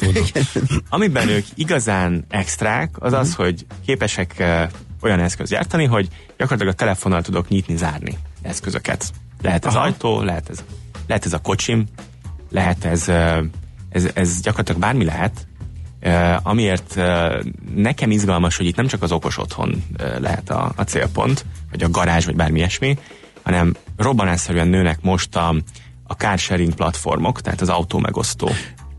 [0.90, 4.62] Amiben ők igazán extrák, az az, hogy képesek uh,
[5.02, 9.12] olyan eszköz gyártani, hogy gyakorlatilag a telefonnal tudok nyitni, zárni eszközöket.
[9.42, 9.84] Lehet ez Aha.
[9.84, 10.64] ajtó, lehet ez,
[11.08, 11.86] lehet ez a kocsim,
[12.52, 13.38] lehet ez, uh,
[13.94, 15.48] ez, ez gyakorlatilag bármi lehet,
[16.06, 17.44] Uh, amiért uh,
[17.76, 21.84] nekem izgalmas, hogy itt nem csak az okos otthon uh, lehet a, a célpont, vagy
[21.84, 22.98] a garázs, vagy bármi ilyesmi,
[23.44, 25.56] hanem robbanásszerűen nőnek most a,
[26.04, 28.50] a car sharing platformok, tehát az autó megosztó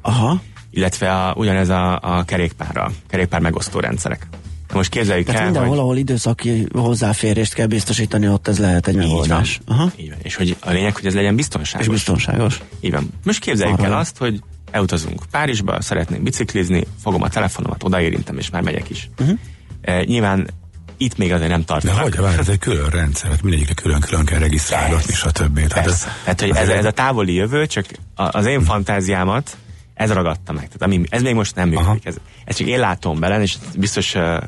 [0.03, 0.41] Aha.
[0.71, 4.27] illetve a, ugyanez a, a kerékpárra, kerékpár megosztó rendszerek.
[4.69, 5.85] Na most képzeljük Tehát el, mindenhol, hogy...
[5.85, 9.61] ahol időszaki hozzáférést kell biztosítani, ott ez lehet egy megoldás.
[9.67, 9.91] Aha.
[9.97, 10.19] Így van.
[10.23, 11.89] És hogy a lényeg, hogy ez legyen És biztonságos.
[11.89, 12.61] biztonságos.
[12.81, 13.11] Így van.
[13.25, 13.87] Most képzeljük Arra.
[13.89, 14.43] el azt, hogy
[14.75, 19.11] elutazunk Párizsba, szeretnénk biciklizni, fogom a telefonomat, odaérintem, és már megyek is.
[19.19, 19.39] Uh-huh.
[19.81, 20.51] E, nyilván
[20.97, 22.03] itt még azért nem De tartanak.
[22.03, 25.29] hogy, várj, ez egy külön rendszer, hát mindegyikre külön-külön kell regisztrálgatni, Persze.
[25.29, 25.55] stb.
[25.55, 26.09] Tehát Persze.
[26.23, 29.57] Tehát, hogy ez, ez a távoli jövő, csak az én fantáziámat
[29.95, 30.69] ez ragadta meg.
[30.69, 32.07] Tehát ami, ez még most nem működik.
[32.07, 34.43] Ez, ez csak én látom bele, és biztos uh,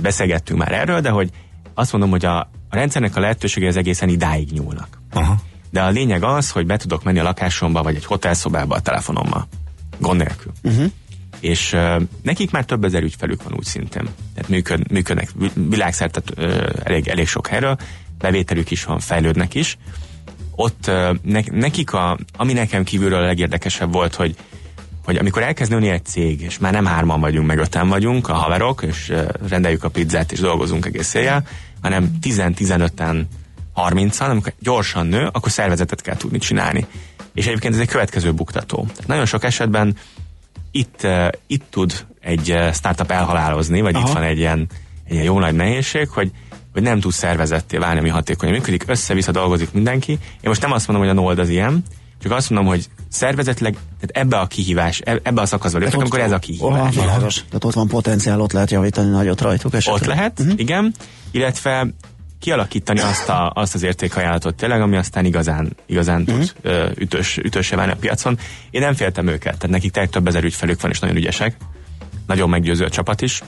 [0.00, 1.30] beszélgettünk már erről, de hogy
[1.74, 5.00] azt mondom, hogy a, a rendszernek a lehetősége az egészen idáig nyúlnak.
[5.12, 5.36] Aha.
[5.76, 9.48] De a lényeg az, hogy be tudok menni a lakásomba, vagy egy hotelszobába a telefonommal.
[9.98, 10.52] Gond nélkül.
[10.62, 10.90] Uh-huh.
[11.40, 14.08] És uh, nekik már több ezer ügyfelük van úgy szintén.
[14.34, 17.76] Tehát működ, működnek vi- világszerte uh, elég, elég sok helyről,
[18.18, 19.78] bevételük is van, fejlődnek is.
[20.54, 24.36] Ott uh, ne, nekik, a, ami nekem kívülről a legérdekesebb volt, hogy
[25.04, 28.34] hogy amikor elkezd nőni egy cég, és már nem hárman vagyunk, meg öten vagyunk, a
[28.34, 29.12] haverok, és
[29.48, 31.46] rendeljük a pizzát, és dolgozunk egész éjjel,
[31.82, 33.24] hanem 10-15-en,
[33.76, 36.86] 30-an, amikor gyorsan nő, akkor szervezetet kell tudni csinálni.
[37.34, 38.76] És egyébként ez egy következő buktató.
[38.76, 39.96] Tehát nagyon sok esetben
[40.70, 44.08] itt, uh, itt tud egy uh, startup elhalálozni, vagy Aha.
[44.08, 44.66] itt van egy ilyen,
[45.04, 46.30] egy ilyen jó nagy nehézség, hogy
[46.72, 50.12] hogy nem tud szervezetté válni, ami hatékonyan működik, össze-vissza dolgozik mindenki.
[50.12, 51.82] Én most nem azt mondom, hogy a Nold az ilyen,
[52.22, 56.20] csak azt mondom, hogy szervezetileg, tehát ebbe a kihívás, eb- ebbe a szakaszba léptek, amikor
[56.20, 56.94] ez a Aha, kihívás.
[56.94, 57.34] világos.
[57.34, 60.02] Tehát ott van potenciál, ott lehet javítani nagyot rajtuk esetleg.
[60.02, 60.58] Ott lehet, uh-huh.
[60.58, 60.94] igen,
[61.30, 61.86] illetve
[62.40, 66.30] kialakítani azt, a, azt az értékajánlatot tényleg, ami aztán igazán, igazán Mhm.
[66.38, 68.38] tud ö, ütős, ütőse válni a piacon.
[68.70, 71.56] Én nem féltem őket, tehát nekik tényleg több ezer ügyfelük van, és nagyon ügyesek.
[72.26, 73.42] Nagyon meggyőző a csapat is.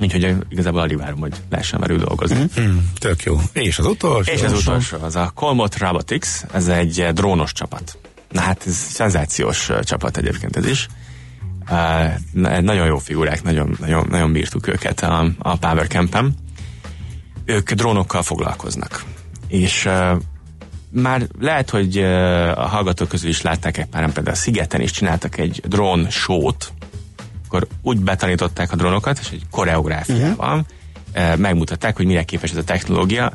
[0.00, 2.36] Úgyhogy igazából alig várom, hogy lehessen velük dolgozni.
[2.36, 2.44] Mhm.
[2.44, 2.64] Uh-huh.
[2.64, 3.40] Hmm, tök jó.
[3.52, 4.32] És az utolsó?
[4.32, 7.98] És az utolsó, az a Colmot Robotics, ez egy drónos csapat.
[8.30, 10.86] Na hát ez szenzációs csapat egyébként ez is.
[11.70, 11.76] Uh,
[12.32, 16.34] na- nagyon jó figurák, nagyon, nagyon, nagyon bírtuk őket a, a Power Camp-en.
[17.50, 19.04] Ők drónokkal foglalkoznak.
[19.48, 19.88] És
[20.90, 21.98] már lehet, hogy
[22.54, 26.72] a hallgatók közül is látták egy páran, például a Szigeten is csináltak egy drón sót,
[27.46, 30.66] akkor úgy betanították a drónokat, és egy koreográfiával
[31.14, 31.36] uh-huh.
[31.36, 33.32] megmutatták, hogy mire képes ez a technológia.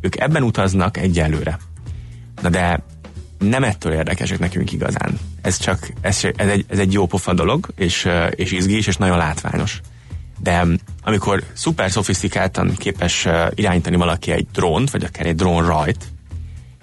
[0.00, 1.58] Ők ebben utaznak egyelőre.
[2.42, 2.82] Na de
[3.38, 5.18] nem ettől érdekesek nekünk igazán.
[5.42, 8.96] Ez csak, ez, ez, egy, ez egy jó pofa dolog, és, és izgi is, és
[8.96, 9.80] nagyon látványos.
[10.38, 10.66] De
[11.02, 16.12] amikor szuper szofisztikáltan képes irányítani valaki egy drónt, vagy akár egy drón rajt,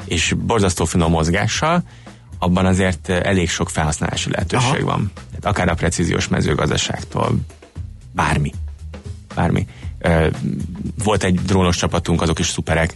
[0.05, 1.83] és borzasztó finom mozgással,
[2.39, 4.85] abban azért elég sok felhasználási lehetőség Aha.
[4.85, 5.11] van.
[5.13, 7.35] Tehát akár a precíziós mezőgazdaságtól,
[8.11, 8.51] bármi.
[9.35, 9.67] Bármi.
[11.03, 12.95] Volt egy drónos csapatunk, azok is szuperek,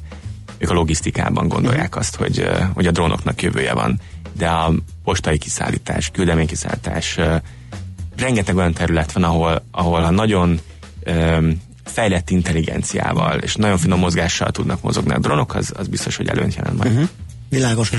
[0.57, 3.99] ők a logisztikában gondolják azt, hogy, hogy a drónoknak jövője van.
[4.33, 4.71] De a
[5.03, 7.35] postai kiszállítás, küldeménykiszállítás, ö,
[8.19, 10.59] rengeteg olyan terület van, ahol, ahol a nagyon
[11.03, 11.49] ö,
[11.85, 16.55] fejlett intelligenciával és nagyon finom mozgással tudnak mozogni a drónok, az, az biztos, hogy előnyt
[16.55, 16.91] jelent majd.
[16.91, 17.09] Uh-huh.
[17.49, 17.91] Világos.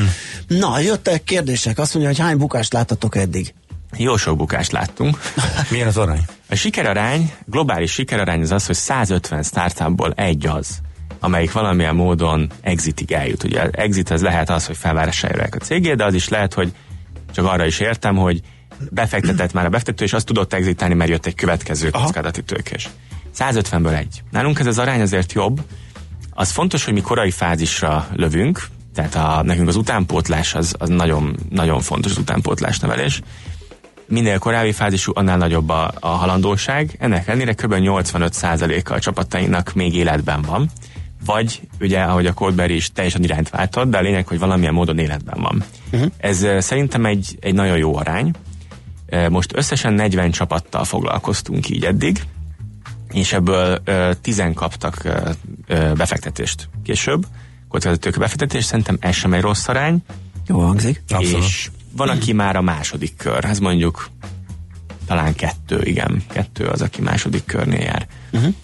[0.46, 1.78] Na, jöttek kérdések.
[1.78, 3.54] Azt mondja, hogy hány bukást láttatok eddig?
[3.96, 5.18] Jó sok bukást láttunk.
[5.70, 6.24] Milyen az arány?
[6.48, 10.78] A sikerarány, globális sikerarány az az, hogy 150 startupból egy az,
[11.20, 13.44] amelyik valamilyen módon exitig eljut.
[13.44, 16.72] Ugye exit az lehet az, hogy felvásárolják a cégét, de az is lehet, hogy
[17.32, 18.40] csak arra is értem, hogy
[18.90, 22.88] befektetett már a befektető, és azt tudott exitálni, mert jött egy következő kockázati tőkés.
[23.38, 24.22] 150-ből egy.
[24.30, 25.62] Nálunk ez az arány azért jobb.
[26.30, 31.36] Az fontos, hogy mi korai fázisra lövünk, tehát a, nekünk az utánpótlás az, az nagyon,
[31.50, 33.20] nagyon fontos, az utánpótlás nevelés
[34.10, 36.96] minél korábbi fázisú, annál nagyobb a, a halandóság.
[36.98, 37.74] Ennek ellenére kb.
[37.76, 40.70] 85%-a a csapatainak még életben van.
[41.24, 44.98] Vagy, ugye, ahogy a Coldberry is teljesen irányt váltott, de a lényeg, hogy valamilyen módon
[44.98, 45.64] életben van.
[45.92, 46.10] Uh-huh.
[46.16, 48.30] Ez szerintem egy, egy nagyon jó arány.
[49.28, 52.22] Most összesen 40 csapattal foglalkoztunk így eddig,
[53.12, 55.08] és ebből uh, 10 kaptak
[55.96, 57.26] befektetést később.
[57.68, 60.02] Kockázatők befektetés, szerintem ez sem egy rossz arány.
[60.46, 61.02] Jó hangzik.
[61.08, 61.44] Abszolút.
[61.44, 64.08] És van, aki már a második kör, ez mondjuk
[65.06, 68.06] talán kettő, igen, kettő az, aki második körnél jár.
[68.32, 68.54] Uh-huh.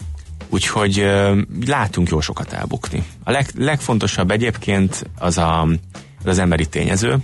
[0.49, 3.03] Úgyhogy uh, látunk jó sokat elbukni.
[3.23, 7.17] A leg, legfontosabb egyébként az a, az, az emberi tényező,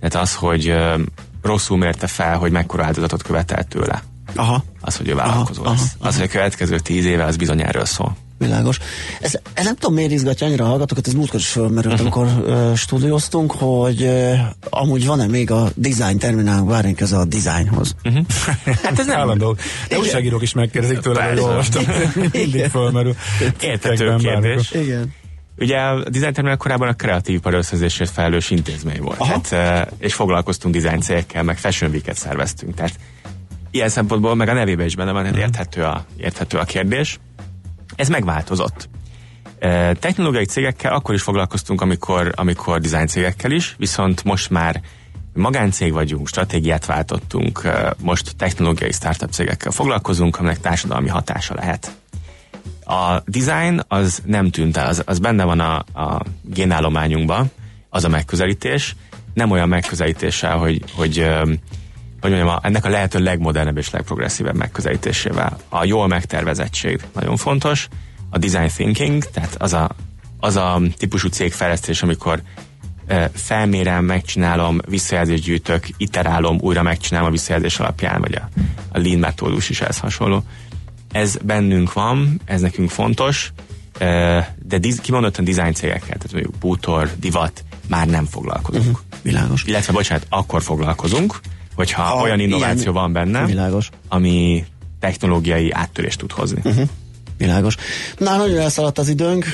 [0.00, 1.00] tehát az, hogy uh,
[1.42, 4.02] rosszul mérte fel, hogy mekkora áldozatot követelt tőle.
[4.34, 4.64] Aha.
[4.80, 5.94] Az, hogy ő vállalkozó aha, lesz.
[5.98, 8.16] Aha, az, hogy a következő tíz éve, az bizony erről szól.
[8.38, 8.78] Világos.
[9.20, 12.00] Ez, ez nem tudom, miért izgatja annyira a hallgatókat, ez múltkor is fölmerült, uh-huh.
[12.00, 14.38] amikor uh, stúdióztunk, hogy uh,
[14.70, 17.94] amúgy van-e még a design terminálunk, várjunk ez a designhoz.
[18.04, 18.24] Uh-huh.
[18.82, 19.56] hát ez nem állandó.
[19.88, 21.84] De újságírók is megkérdezik tőle, hogy olvastam.
[22.32, 23.14] Mindig fölmerül.
[23.60, 24.70] Értető kérdés.
[24.70, 25.14] Igen.
[25.60, 29.24] Ugye a Design Terminal korábban a kreatív ipar összezésért felelős intézmény volt.
[29.24, 29.56] Hát,
[29.98, 32.74] és foglalkoztunk design cégekkel, meg Fashion Week-et szerveztünk.
[32.74, 32.98] Tehát
[33.70, 37.18] ilyen szempontból meg a nevében is benne van, hogy érthető a, érthető a kérdés.
[37.96, 38.88] Ez megváltozott.
[39.98, 44.80] Technológiai cégekkel akkor is foglalkoztunk, amikor, amikor design cégekkel is, viszont most már
[45.34, 47.68] magáncég vagyunk, stratégiát váltottunk,
[48.02, 51.99] most technológiai startup cégekkel foglalkozunk, aminek társadalmi hatása lehet.
[52.84, 57.50] A design az nem tűnt el, az, az benne van a, a génállományunkban,
[57.88, 58.96] az a megközelítés,
[59.34, 61.26] nem olyan megközelítéssel, hogy, hogy
[62.20, 65.58] hogy mondjam, ennek a lehető legmodernebb és legprogresszívebb megközelítésével.
[65.68, 67.88] A jól megtervezettség nagyon fontos,
[68.30, 69.90] a design thinking, tehát az a,
[70.40, 72.42] az a típusú cégfejlesztés, amikor
[73.32, 78.48] felmérem, megcsinálom, visszajelzést gyűjtök, iterálom, újra megcsinálom a visszajelzés alapján, vagy a,
[78.92, 80.42] a lean metódus is ez hasonló.
[81.12, 83.52] Ez bennünk van, ez nekünk fontos,
[84.62, 88.84] de kimondottan design cégekkel, tehát mondjuk bútor, divat, már nem foglalkozunk.
[88.84, 89.64] Uh-huh, világos.
[89.64, 91.40] Illetve, bocsánat, akkor foglalkozunk,
[91.74, 93.90] hogyha ha olyan innováció ilyen, van benne, világos.
[94.08, 94.64] ami
[95.00, 96.60] technológiai áttörést tud hozni.
[96.64, 96.88] Uh-huh.
[97.40, 97.74] Világos.
[98.18, 99.46] Na, nagyon elszaladt az időnk,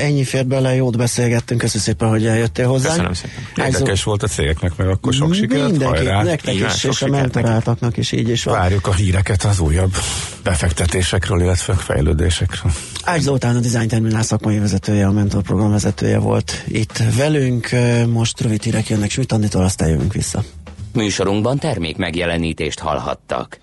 [0.00, 2.88] ennyi fér bele, jót beszélgettünk, köszönöm szépen, hogy eljöttél hozzá.
[2.88, 3.66] Köszönöm szépen.
[3.66, 6.22] Érdekes volt a cégeknek, meg akkor sok sikert, Mindenki, hajrá.
[6.22, 8.54] nektek Igen, is, és a mentoráltaknak is így is van.
[8.54, 9.94] Várjuk a híreket az újabb
[10.42, 12.72] befektetésekről, illetve fejlődésekről.
[13.04, 17.68] Ágy Zoltán a Design Terminál szakmai vezetője, a mentor program vezetője volt itt velünk.
[18.06, 20.44] Most rövid hírek jönnek Sült Annitól, aztán jövünk vissza.
[20.92, 23.62] Műsorunkban termék megjelenítést hallhattak.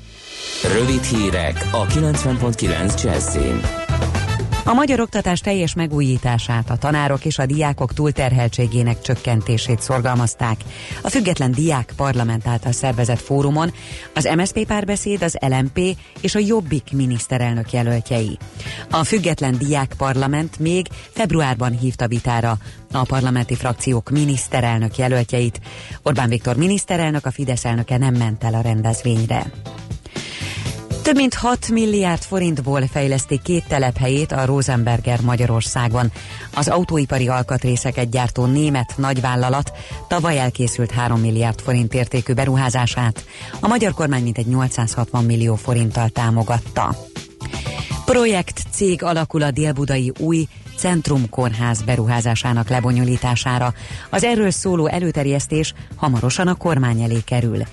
[0.63, 3.61] Rövid hírek a 90.9 Jazzin.
[4.65, 10.57] A magyar oktatás teljes megújítását, a tanárok és a diákok túlterheltségének csökkentését szorgalmazták.
[11.01, 13.73] A független diák parlament által szervezett fórumon
[14.15, 15.79] az MSZP párbeszéd, az LMP
[16.21, 18.37] és a Jobbik miniszterelnök jelöltjei.
[18.91, 22.57] A független diák parlament még februárban hívta vitára
[22.91, 25.59] a parlamenti frakciók miniszterelnök jelöltjeit.
[26.03, 29.51] Orbán Viktor miniszterelnök, a Fidesz elnöke nem ment el a rendezvényre.
[31.01, 36.11] Több mint 6 milliárd forintból fejleszti két telephelyét a Rosenberger Magyarországon.
[36.53, 39.71] Az autóipari alkatrészeket gyártó német nagyvállalat
[40.07, 43.25] tavaly elkészült 3 milliárd forint értékű beruházását.
[43.59, 46.95] A magyar kormány mintegy 860 millió forinttal támogatta.
[48.05, 50.47] Projekt cég alakul a délbudai új
[50.81, 53.73] Centrum Kórház beruházásának lebonyolítására.
[54.09, 57.63] Az erről szóló előterjesztés hamarosan a kormány elé kerül.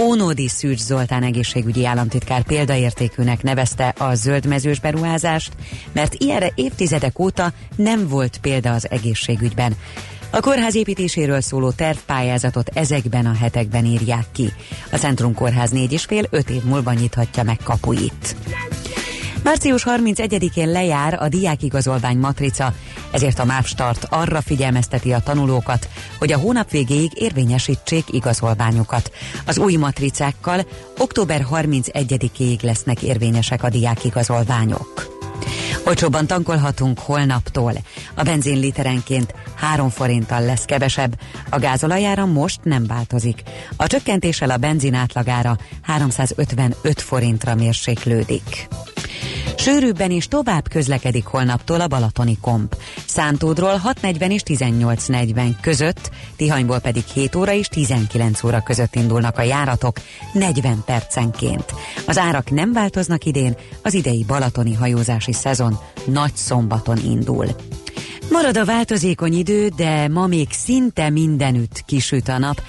[0.00, 5.52] Ónódi Szűcs Zoltán egészségügyi államtitkár példaértékűnek nevezte a zöldmezős beruházást,
[5.92, 9.74] mert ilyenre évtizedek óta nem volt példa az egészségügyben.
[10.30, 14.52] A kórház építéséről szóló tervpályázatot ezekben a hetekben írják ki.
[14.92, 18.36] A Centrum Kórház négy és fél öt év múlva nyithatja meg kapuit.
[19.42, 22.74] Március 31-én lejár a diákigazolvány matrica,
[23.10, 29.12] ezért a MÁV Start arra figyelmezteti a tanulókat, hogy a hónap végéig érvényesítsék igazolványukat.
[29.46, 30.66] Az új matricákkal
[30.98, 35.20] október 31-ig lesznek érvényesek a diákigazolványok.
[35.86, 37.72] Olcsóban tankolhatunk holnaptól.
[38.14, 41.18] A benzin literenként 3 forinttal lesz kevesebb,
[41.50, 43.42] a gázolajára most nem változik.
[43.76, 48.68] A csökkentéssel a benzin átlagára 355 forintra mérséklődik.
[49.62, 52.76] Sűrűbben is tovább közlekedik holnaptól a Balatoni komp.
[53.06, 59.42] Szántódról 6.40 és 18.40 között, Tihanyból pedig 7 óra és 19 óra között indulnak a
[59.42, 59.96] járatok
[60.32, 61.64] 40 percenként.
[62.06, 67.46] Az árak nem változnak idén, az idei balatoni hajózási szezon nagy szombaton indul.
[68.30, 72.62] Marad a változékony idő, de ma még szinte mindenütt kisüt a nap.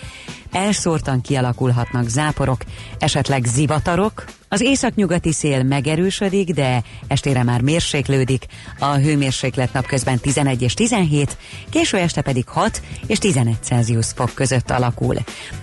[0.53, 2.61] Elszórtan kialakulhatnak záporok,
[2.99, 8.45] esetleg zivatarok, az északnyugati szél megerősödik, de estére már mérséklődik.
[8.79, 11.37] A hőmérséklet napközben 11 és 17,
[11.69, 15.15] késő este pedig 6 és 11 Celsius fok között alakul.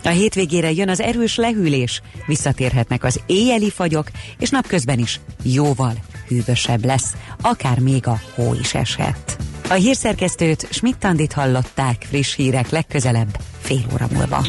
[0.05, 5.95] A hétvégére jön az erős lehűlés, visszatérhetnek az éjjeli fagyok, és napközben is jóval
[6.29, 9.50] hűvösebb lesz, akár még a hó is eshet.
[9.71, 14.45] A hírszerkesztőt Schmidt-Tandit hallották friss hírek legközelebb fél óra múlva.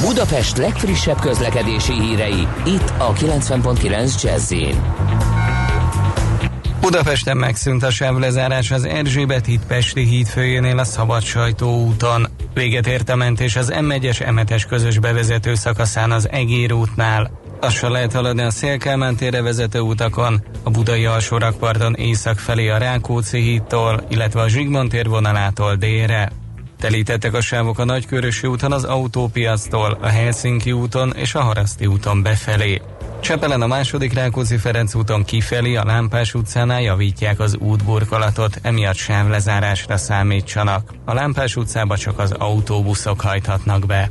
[0.00, 4.54] Budapest legfrissebb közlekedési hírei, itt a 90.9 jazz
[6.80, 12.26] Budapesten megszűnt a sávlezárás az Erzsébet híd Pesti híd főjénél a Szabad Sajtó úton.
[12.54, 17.43] Véget ért a mentés az M1-es M7-es közös bevezető szakaszán az Egér útnál.
[17.64, 23.40] Lassan lehet haladni a Szélkálmán térre vezető utakon, a Budai alsórakparton észak felé a Rákóczi
[23.40, 26.32] hídtól, illetve a Zsigmond tér vonalától délre.
[26.78, 32.22] Telítettek a sávok a Nagykörösi úton az autópiactól, a Helsinki úton és a Haraszti úton
[32.22, 32.82] befelé.
[33.20, 39.96] Csepelen a második Rákóczi Ferenc úton kifelé a Lámpás utcánál javítják az útburkolatot, emiatt sávlezárásra
[39.96, 40.92] számítsanak.
[41.04, 44.10] A Lámpás utcába csak az autóbuszok hajthatnak be.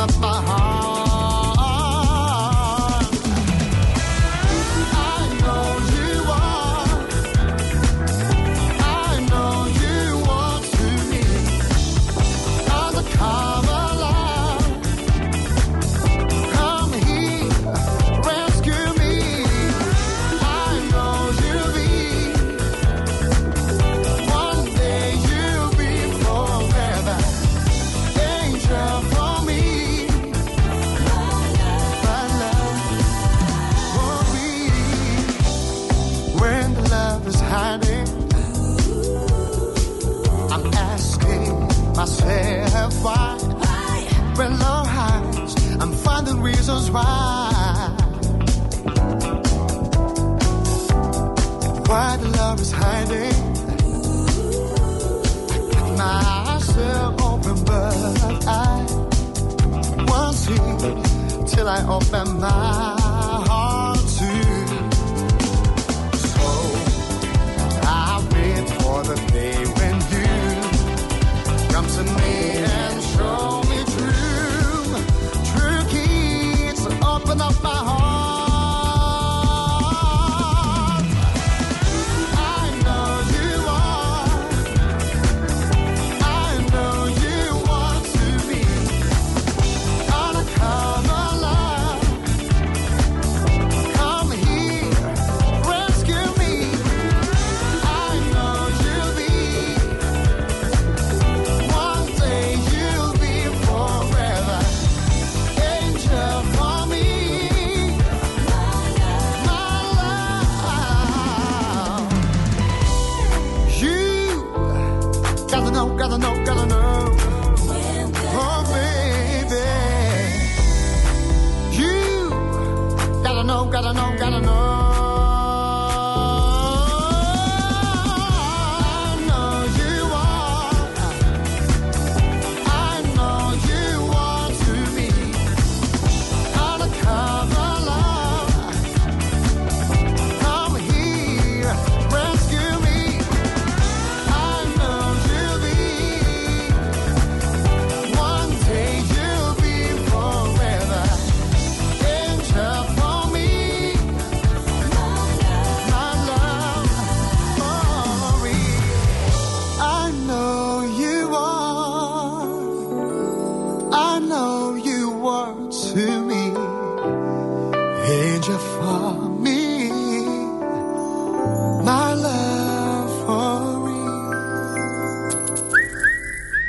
[0.00, 0.33] on the bottom.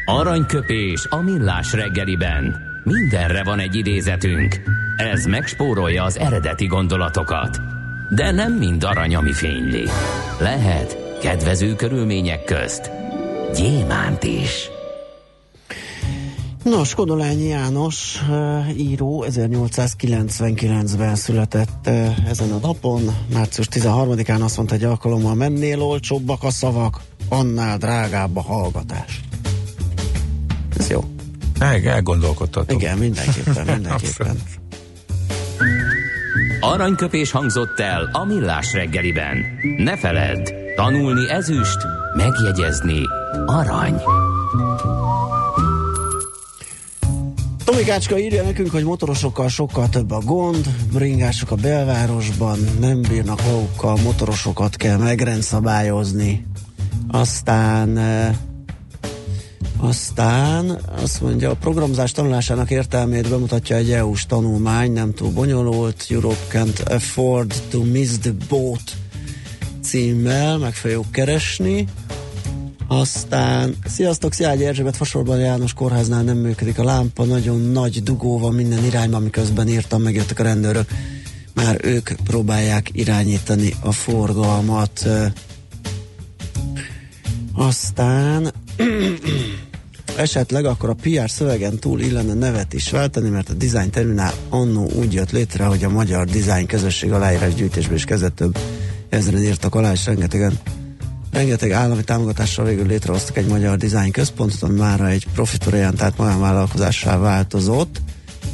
[0.05, 2.55] Aranyköpés a millás reggeliben.
[2.83, 4.61] Mindenre van egy idézetünk.
[4.97, 7.59] Ez megspórolja az eredeti gondolatokat.
[8.15, 9.83] De nem mind arany, ami fényli.
[10.39, 12.91] Lehet kedvező körülmények közt
[13.55, 14.69] gyémánt is.
[16.63, 18.23] Nos, Kodolányi János
[18.77, 21.87] író 1899-ben született
[22.27, 23.01] ezen a napon.
[23.33, 29.21] Március 13-án azt mondta, hogy alkalommal mennél olcsóbbak a szavak, annál drágább a hallgatás.
[30.77, 31.03] Ez jó.
[31.59, 32.81] El, elgondolkodtatok.
[32.81, 34.37] Igen, mindenképpen, mindenképpen.
[36.59, 39.37] Aranyköpés hangzott el a millás reggeliben.
[39.77, 41.77] Ne feledd, tanulni ezüst,
[42.15, 43.01] megjegyezni
[43.45, 44.01] arany.
[47.65, 53.97] Tomikácska írja nekünk, hogy motorosokkal sokkal több a gond, bringások a belvárosban, nem bírnak magukkal,
[54.03, 56.45] motorosokat kell megrendszabályozni.
[57.07, 58.35] Aztán e,
[59.87, 66.45] aztán azt mondja, a programozás tanulásának értelmét bemutatja egy EU-s tanulmány, nem túl bonyolult, Europe
[66.51, 68.81] can't afford to miss the boat
[69.81, 71.87] címmel, meg fogjuk keresni.
[72.87, 78.53] Aztán, sziasztok, Szilágyi Erzsébet Fasorban János kórháznál nem működik a lámpa, nagyon nagy dugó van
[78.53, 80.89] minden irányban, miközben írtam, megjöttek a rendőrök.
[81.53, 85.07] Már ők próbálják irányítani a forgalmat.
[87.53, 88.53] Aztán
[90.17, 94.89] esetleg akkor a PR szövegen túl illene nevet is váltani, mert a Design Terminál annó
[94.89, 98.57] úgy jött létre, hogy a magyar design közösség aláírás gyűjtésbe is kezdett több
[99.09, 100.59] ezeren írtak alá, és rengetegen
[101.31, 108.01] rengeteg állami támogatással végül létrehoztak egy magyar design központot, ami már egy profitorientált magánvállalkozássá változott.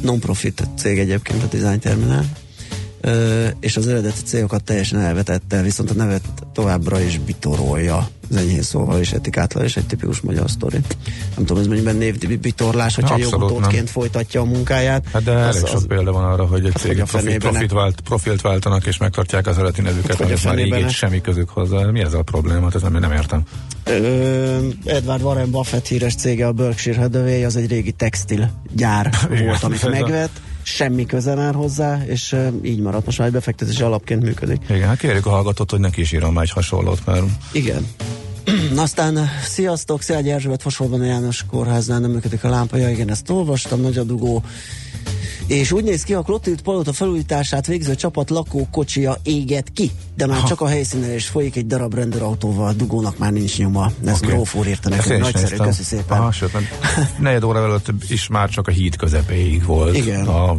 [0.00, 2.24] Non-profit cég egyébként a Design Terminal.
[3.60, 6.22] És az eredeti célokat teljesen elvetette, viszont a nevet
[6.52, 10.78] továbbra is bitorolja az enyhén szóval és etikátlan, és egy tipikus magyar sztori.
[11.36, 15.08] Nem tudom, ez mennyiben névbitorlás, hogyha jogutótként folytatja a munkáját.
[15.12, 18.40] Hát de elég sok példa van arra, hogy egy cég hát, profit, profit vált, profilt
[18.40, 21.84] váltanak, és megtartják az eredeti nevüket, hát, hogy már így semmi közük hozzá.
[21.90, 22.64] Mi ez a probléma?
[22.64, 23.42] Hát ez nem, nem értem.
[23.84, 29.10] Ö, Edward Warren Buffett híres cége, a Berkshire Hathaway, az egy régi textil gyár
[29.44, 33.04] volt, amit megvett semmi köze már hozzá, és így maradt.
[33.04, 34.62] Most már egy befektetési alapként működik.
[34.68, 37.24] Igen, hát kérjük a hallgatót, hogy neki is írom egy hasonlót, mert...
[37.52, 37.86] Igen.
[38.76, 42.76] Aztán sziasztok, Szilágyi Erzsébet Fasolban a János kórháznál nem működik a lámpa.
[42.76, 44.42] Ja, igen, ezt olvastam, nagy a dugó.
[45.46, 50.40] És úgy néz ki, a Klotilt palota felújítását végző csapat lakókocsia éget ki, de már
[50.40, 50.48] ha.
[50.48, 53.92] csak a helyszínen is folyik egy darab rendőrautóval, a dugónak már nincs nyoma.
[54.06, 54.28] Ez okay.
[54.28, 56.18] Gróf úr írta nekünk, nagyszerű, köszi szépen.
[56.18, 56.50] Aha, sőt,
[57.18, 59.96] negyed óra előtt is már csak a híd közepéig volt.
[59.96, 60.26] Igen.
[60.26, 60.54] A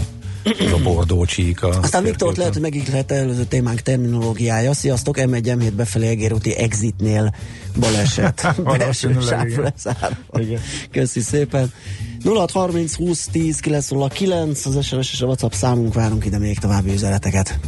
[0.73, 1.67] a bordó csíka.
[1.67, 4.73] Aztán Viktor lehet, hogy megihlette előző témánk terminológiája.
[4.73, 7.35] Sziasztok, M1 M7 befelé egérúti exitnél
[7.79, 8.55] baleset.
[8.77, 9.17] Belső
[10.91, 11.73] Köszi szépen.
[12.23, 17.59] 0630 20 10 909 az SMS és a WhatsApp számunk, várunk ide még további üzeneteket.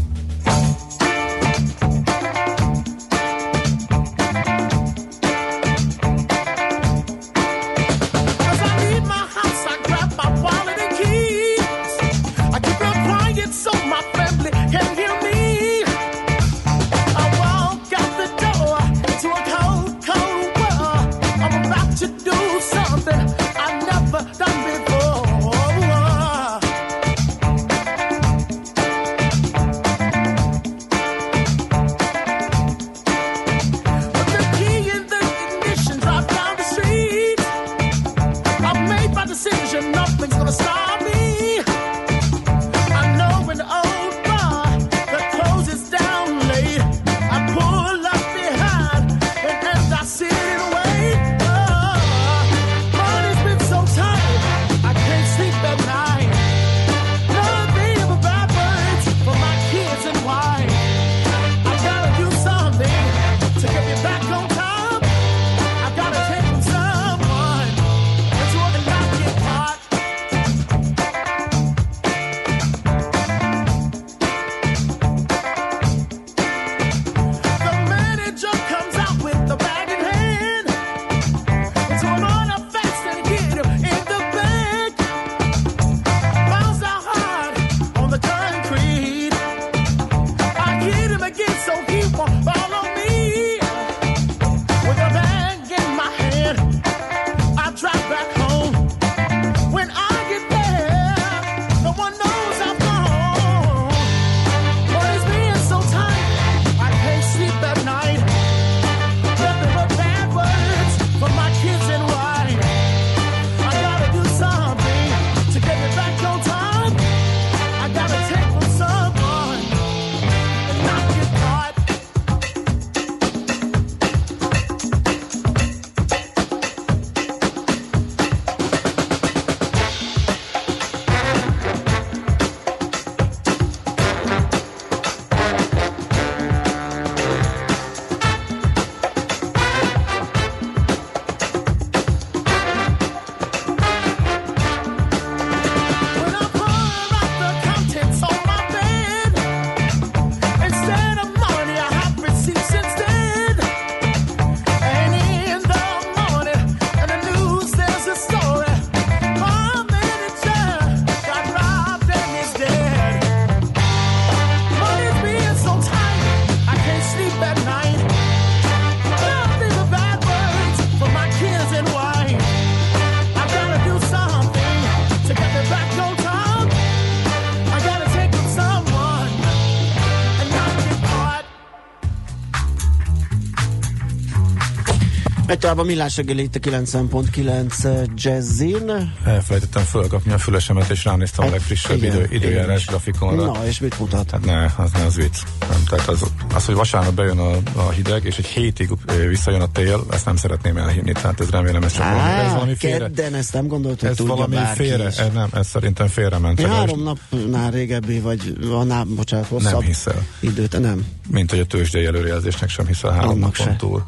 [185.47, 189.13] Egyáltalán millás reggeli itt a 90.9 Jazzin.
[189.25, 193.45] Elfelejtettem fölkapni a fülesemet, és ránéztem hát, a legfrissebb igen, idő, időjárás grafikonra.
[193.45, 194.31] Na, és mit mutat?
[194.31, 195.37] Hát ne, az ne, az vicc.
[195.69, 196.23] Nem, tehát az,
[196.53, 198.89] az, hogy vasárnap bejön a, a hideg, és egy hétig
[199.27, 201.11] visszajön a tél, ezt nem szeretném elhinni.
[201.11, 202.97] Tehát ez remélem, ez csak Á, valami, ez valami félre.
[202.97, 206.61] Kedden ezt nem gondolt, hogy ez valami félre, ez nem, ez szerintem félrement.
[206.61, 210.25] Ja, három napnál régebbi, vagy annál, bocsánat, hosszabb nem hiszel.
[210.39, 211.05] időt, nem.
[211.29, 214.03] Mint hogy a tőzsdei előrejelzésnek sem hiszel három napon túl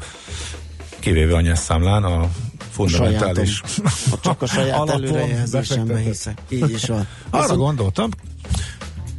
[0.98, 2.30] kivéve a nyelszámlán a
[2.70, 3.62] fundamentális
[4.10, 6.42] a csak a saját előrejelzésemben hiszek.
[6.48, 7.06] Így is van.
[7.30, 7.60] Arra Viszont...
[7.60, 8.10] gondoltam,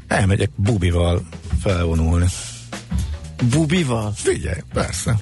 [0.07, 1.27] elmegyek bubival
[1.61, 2.25] felvonulni.
[3.49, 4.11] Bubival?
[4.15, 5.19] Figyelj, persze.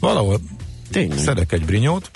[0.00, 0.40] Valahol
[0.90, 1.18] Tényleg.
[1.18, 2.10] szedek egy brinyót,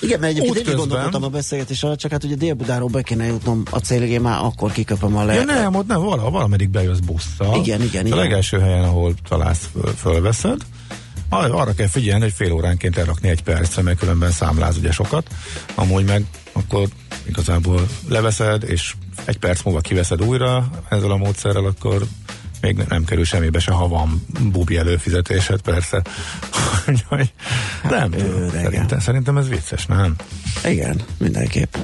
[0.00, 0.80] igen, mert egyébként én közben...
[0.80, 4.44] gondolkodtam a beszélgetés alatt, csak hát ugye Dél-Budáról be kéne jutnom a célig, én már
[4.44, 5.34] akkor kiköpöm a le...
[5.34, 7.56] Ja nem, ott nem, vala, valameddig bejössz busszal.
[7.56, 8.18] Igen, igen, A igen.
[8.18, 10.60] legelső helyen, ahol találsz, föl, fölveszed,
[11.32, 15.26] arra kell figyelni, hogy fél óránként elrakni egy percre, mert különben számláz ugye sokat.
[15.74, 16.88] Amúgy meg akkor
[17.26, 22.02] igazából leveszed, és egy perc múlva kiveszed újra ezzel a módszerrel, akkor
[22.60, 26.02] még nem kerül semmibe se, ha van bubi előfizetésed, persze.
[27.90, 28.14] nem,
[28.50, 30.16] szerintem, szerintem ez vicces, nem?
[30.64, 31.74] Igen, mindenképp.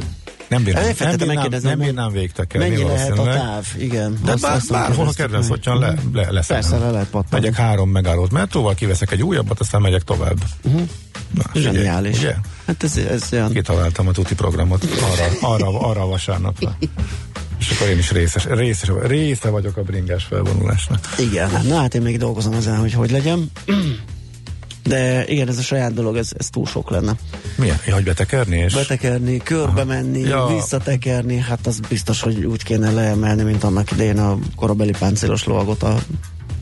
[0.48, 4.18] Nem bírnám, nem bírnám, nem bírnám végtekerni Mennyi lehet a táv, igen.
[4.24, 6.46] De azt, bár, azt bárhol a kedvenc le, le, lesz.
[6.46, 7.42] Persze, le lehet pattanni.
[7.42, 10.38] Megyek három megállót metróval, kiveszek egy újabbat, aztán megyek tovább.
[10.62, 10.88] Uh-huh.
[11.34, 12.18] Na, Zseniális.
[12.18, 12.34] Ugye?
[12.66, 13.52] Hát ez, ez olyan...
[13.52, 16.76] Kitaláltam a tuti programot arra, arra, arra a vasárnapra.
[17.58, 21.14] És akkor én is részes, részes, része vagyok a bringás felvonulásnak.
[21.18, 23.50] Igen, na hát én még dolgozom ezen, hogy hogy legyen.
[24.88, 27.16] De igen, ez a saját dolog, ez, ez túl sok lenne.
[27.56, 27.80] Milyen?
[27.90, 28.56] Hogy betekerni?
[28.56, 28.74] És...
[28.74, 29.84] Betekerni, körbe Aha.
[29.84, 30.46] menni, ja.
[30.46, 35.82] visszatekerni, hát az biztos, hogy úgy kéne leemelni, mint annak idején a korabeli páncélos lovagot
[35.82, 35.98] a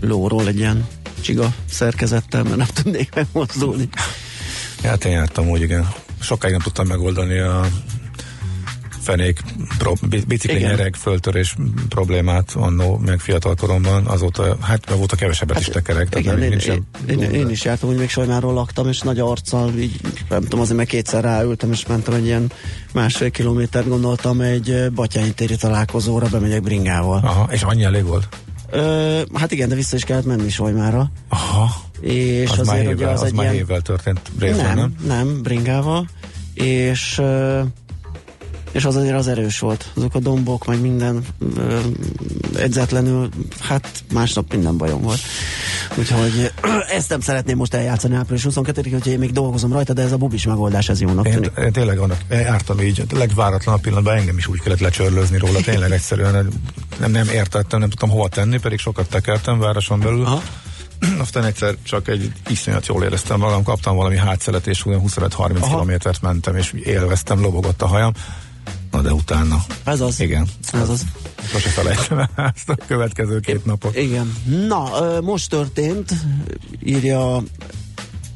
[0.01, 0.87] lóról egy ilyen
[1.21, 3.89] csiga szerkezettel, mert nem tudnék megmozdulni.
[4.83, 5.89] Hát én jártam úgy, igen.
[6.21, 7.67] Sokáig nem tudtam megoldani a
[9.07, 9.41] fenék
[9.79, 9.93] pro,
[10.27, 11.57] bicikli nyereg föltörés
[11.89, 16.15] problémát annó, meg fiatal koromban, azóta, hát a kevesebbet hát, is tekerek.
[16.19, 20.01] Igen, én, én, én, én, is jártam, hogy még Sajmáról laktam, és nagy arccal, így
[20.29, 22.53] nem tudom, azért meg kétszer ráültem, és mentem egy ilyen
[22.93, 27.21] másfél kilométert gondoltam egy Batyányi téri találkozóra, bemegyek bringával.
[27.25, 28.29] Aha, és annyi elég volt?
[28.71, 31.11] Ö, hát igen, de vissza is kellett menni Sajmára.
[31.29, 31.71] Aha.
[32.01, 33.83] És az azért, hével, az, az egy már ilyen...
[33.83, 34.95] történt részben, nem?
[35.07, 36.09] Nem, nem, bringával.
[36.55, 37.21] És
[38.73, 39.91] és az azért az erős volt.
[39.95, 41.25] Azok a dombok, meg minden
[41.57, 41.79] ö,
[42.57, 43.29] edzetlenül,
[43.61, 45.21] hát másnap minden bajom volt.
[45.99, 46.53] Úgyhogy
[46.97, 50.17] ezt nem szeretném most eljátszani április 22 hogy én még dolgozom rajta, de ez a
[50.17, 51.53] bubis megoldás, ez jónak tűnik.
[51.59, 55.61] Én, én tényleg annak jártam így, a legváratlanabb pillanatban engem is úgy kellett lecsörlözni róla,
[55.61, 56.49] tényleg egyszerűen
[56.99, 60.25] nem, nem értettem, nem tudtam hova tenni, pedig sokat tekertem városon belül.
[60.25, 60.43] Aha.
[61.19, 66.57] Aztán egyszer csak egy iszonyat jól éreztem magam, kaptam valami hátszelet, és 25-30 kilométert mentem,
[66.57, 68.13] és élveztem, lobogott a hajam.
[68.97, 69.65] Na de utána.
[69.85, 70.21] Ez az.
[70.21, 70.49] Igen.
[70.73, 71.05] Ez az.
[71.49, 73.97] Sose felejtem ezt a következő két napot.
[73.97, 74.33] Igen.
[74.69, 74.91] Na,
[75.21, 76.13] most történt,
[76.85, 77.43] írja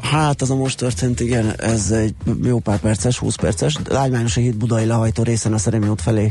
[0.00, 3.76] Hát az a most történt, igen, ez egy jó pár perces, 20 perces.
[3.88, 6.30] Lágymányos a híd budai lehajtó részen a Szeremi út felé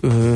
[0.00, 0.34] ö,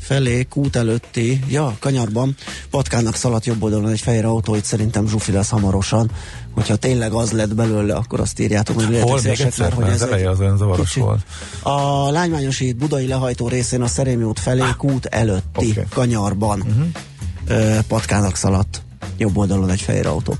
[0.00, 2.36] felé, kút előtti, ja, kanyarban,
[2.70, 6.10] patkának szaladt jobb oldalon egy fehér autó, itt szerintem zsufi lesz hamarosan.
[6.56, 10.30] Hogyha tényleg az lett belőle, akkor azt írjátok, hogy Hol még egyszer, hogy ez eleje
[10.30, 11.00] az olyan zavaros kicsi.
[11.00, 11.20] volt.
[11.62, 15.84] A Lánymányos híd budai lehajtó részén a Szerémi út felé, ah, kút előtti okay.
[15.90, 17.78] kanyarban uh-huh.
[17.88, 18.82] patkának szaladt
[19.16, 20.34] jobb oldalon egy fehér autó.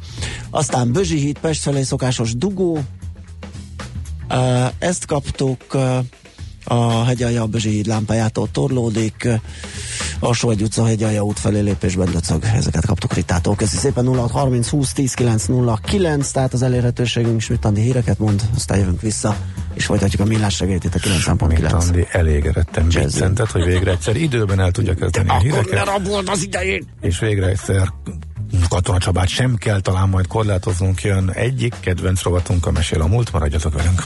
[0.51, 2.79] Aztán Bözsi híd, Pest felé szokásos dugó,
[4.79, 5.77] ezt kaptuk,
[6.69, 9.29] a hegyalja a Bezsi híd lámpájától torlódik,
[10.19, 12.45] a Sogy utca hegyalja út felé lépésben döcög.
[12.45, 13.55] Ezeket kaptuk Ritától.
[13.55, 18.19] Köszi szépen 0 30 20 10 9 0 9, tehát az elérhetőségünk is Andi híreket
[18.19, 19.37] mond, aztán jövünk vissza,
[19.75, 21.73] és folytatjuk a millás segélyt itt a 9.9.
[21.73, 25.89] Andi elégedetten biccentet, hogy végre egyszer időben el tudja kezdeni De a híreket.
[26.27, 26.87] az idején!
[27.01, 27.93] És végre egyszer
[28.69, 33.33] Katona Csabát sem kell talán majd korlátoznunk, jön egyik kedvenc rovatunk a mesél a múlt,
[33.33, 34.03] maradjatok velünk.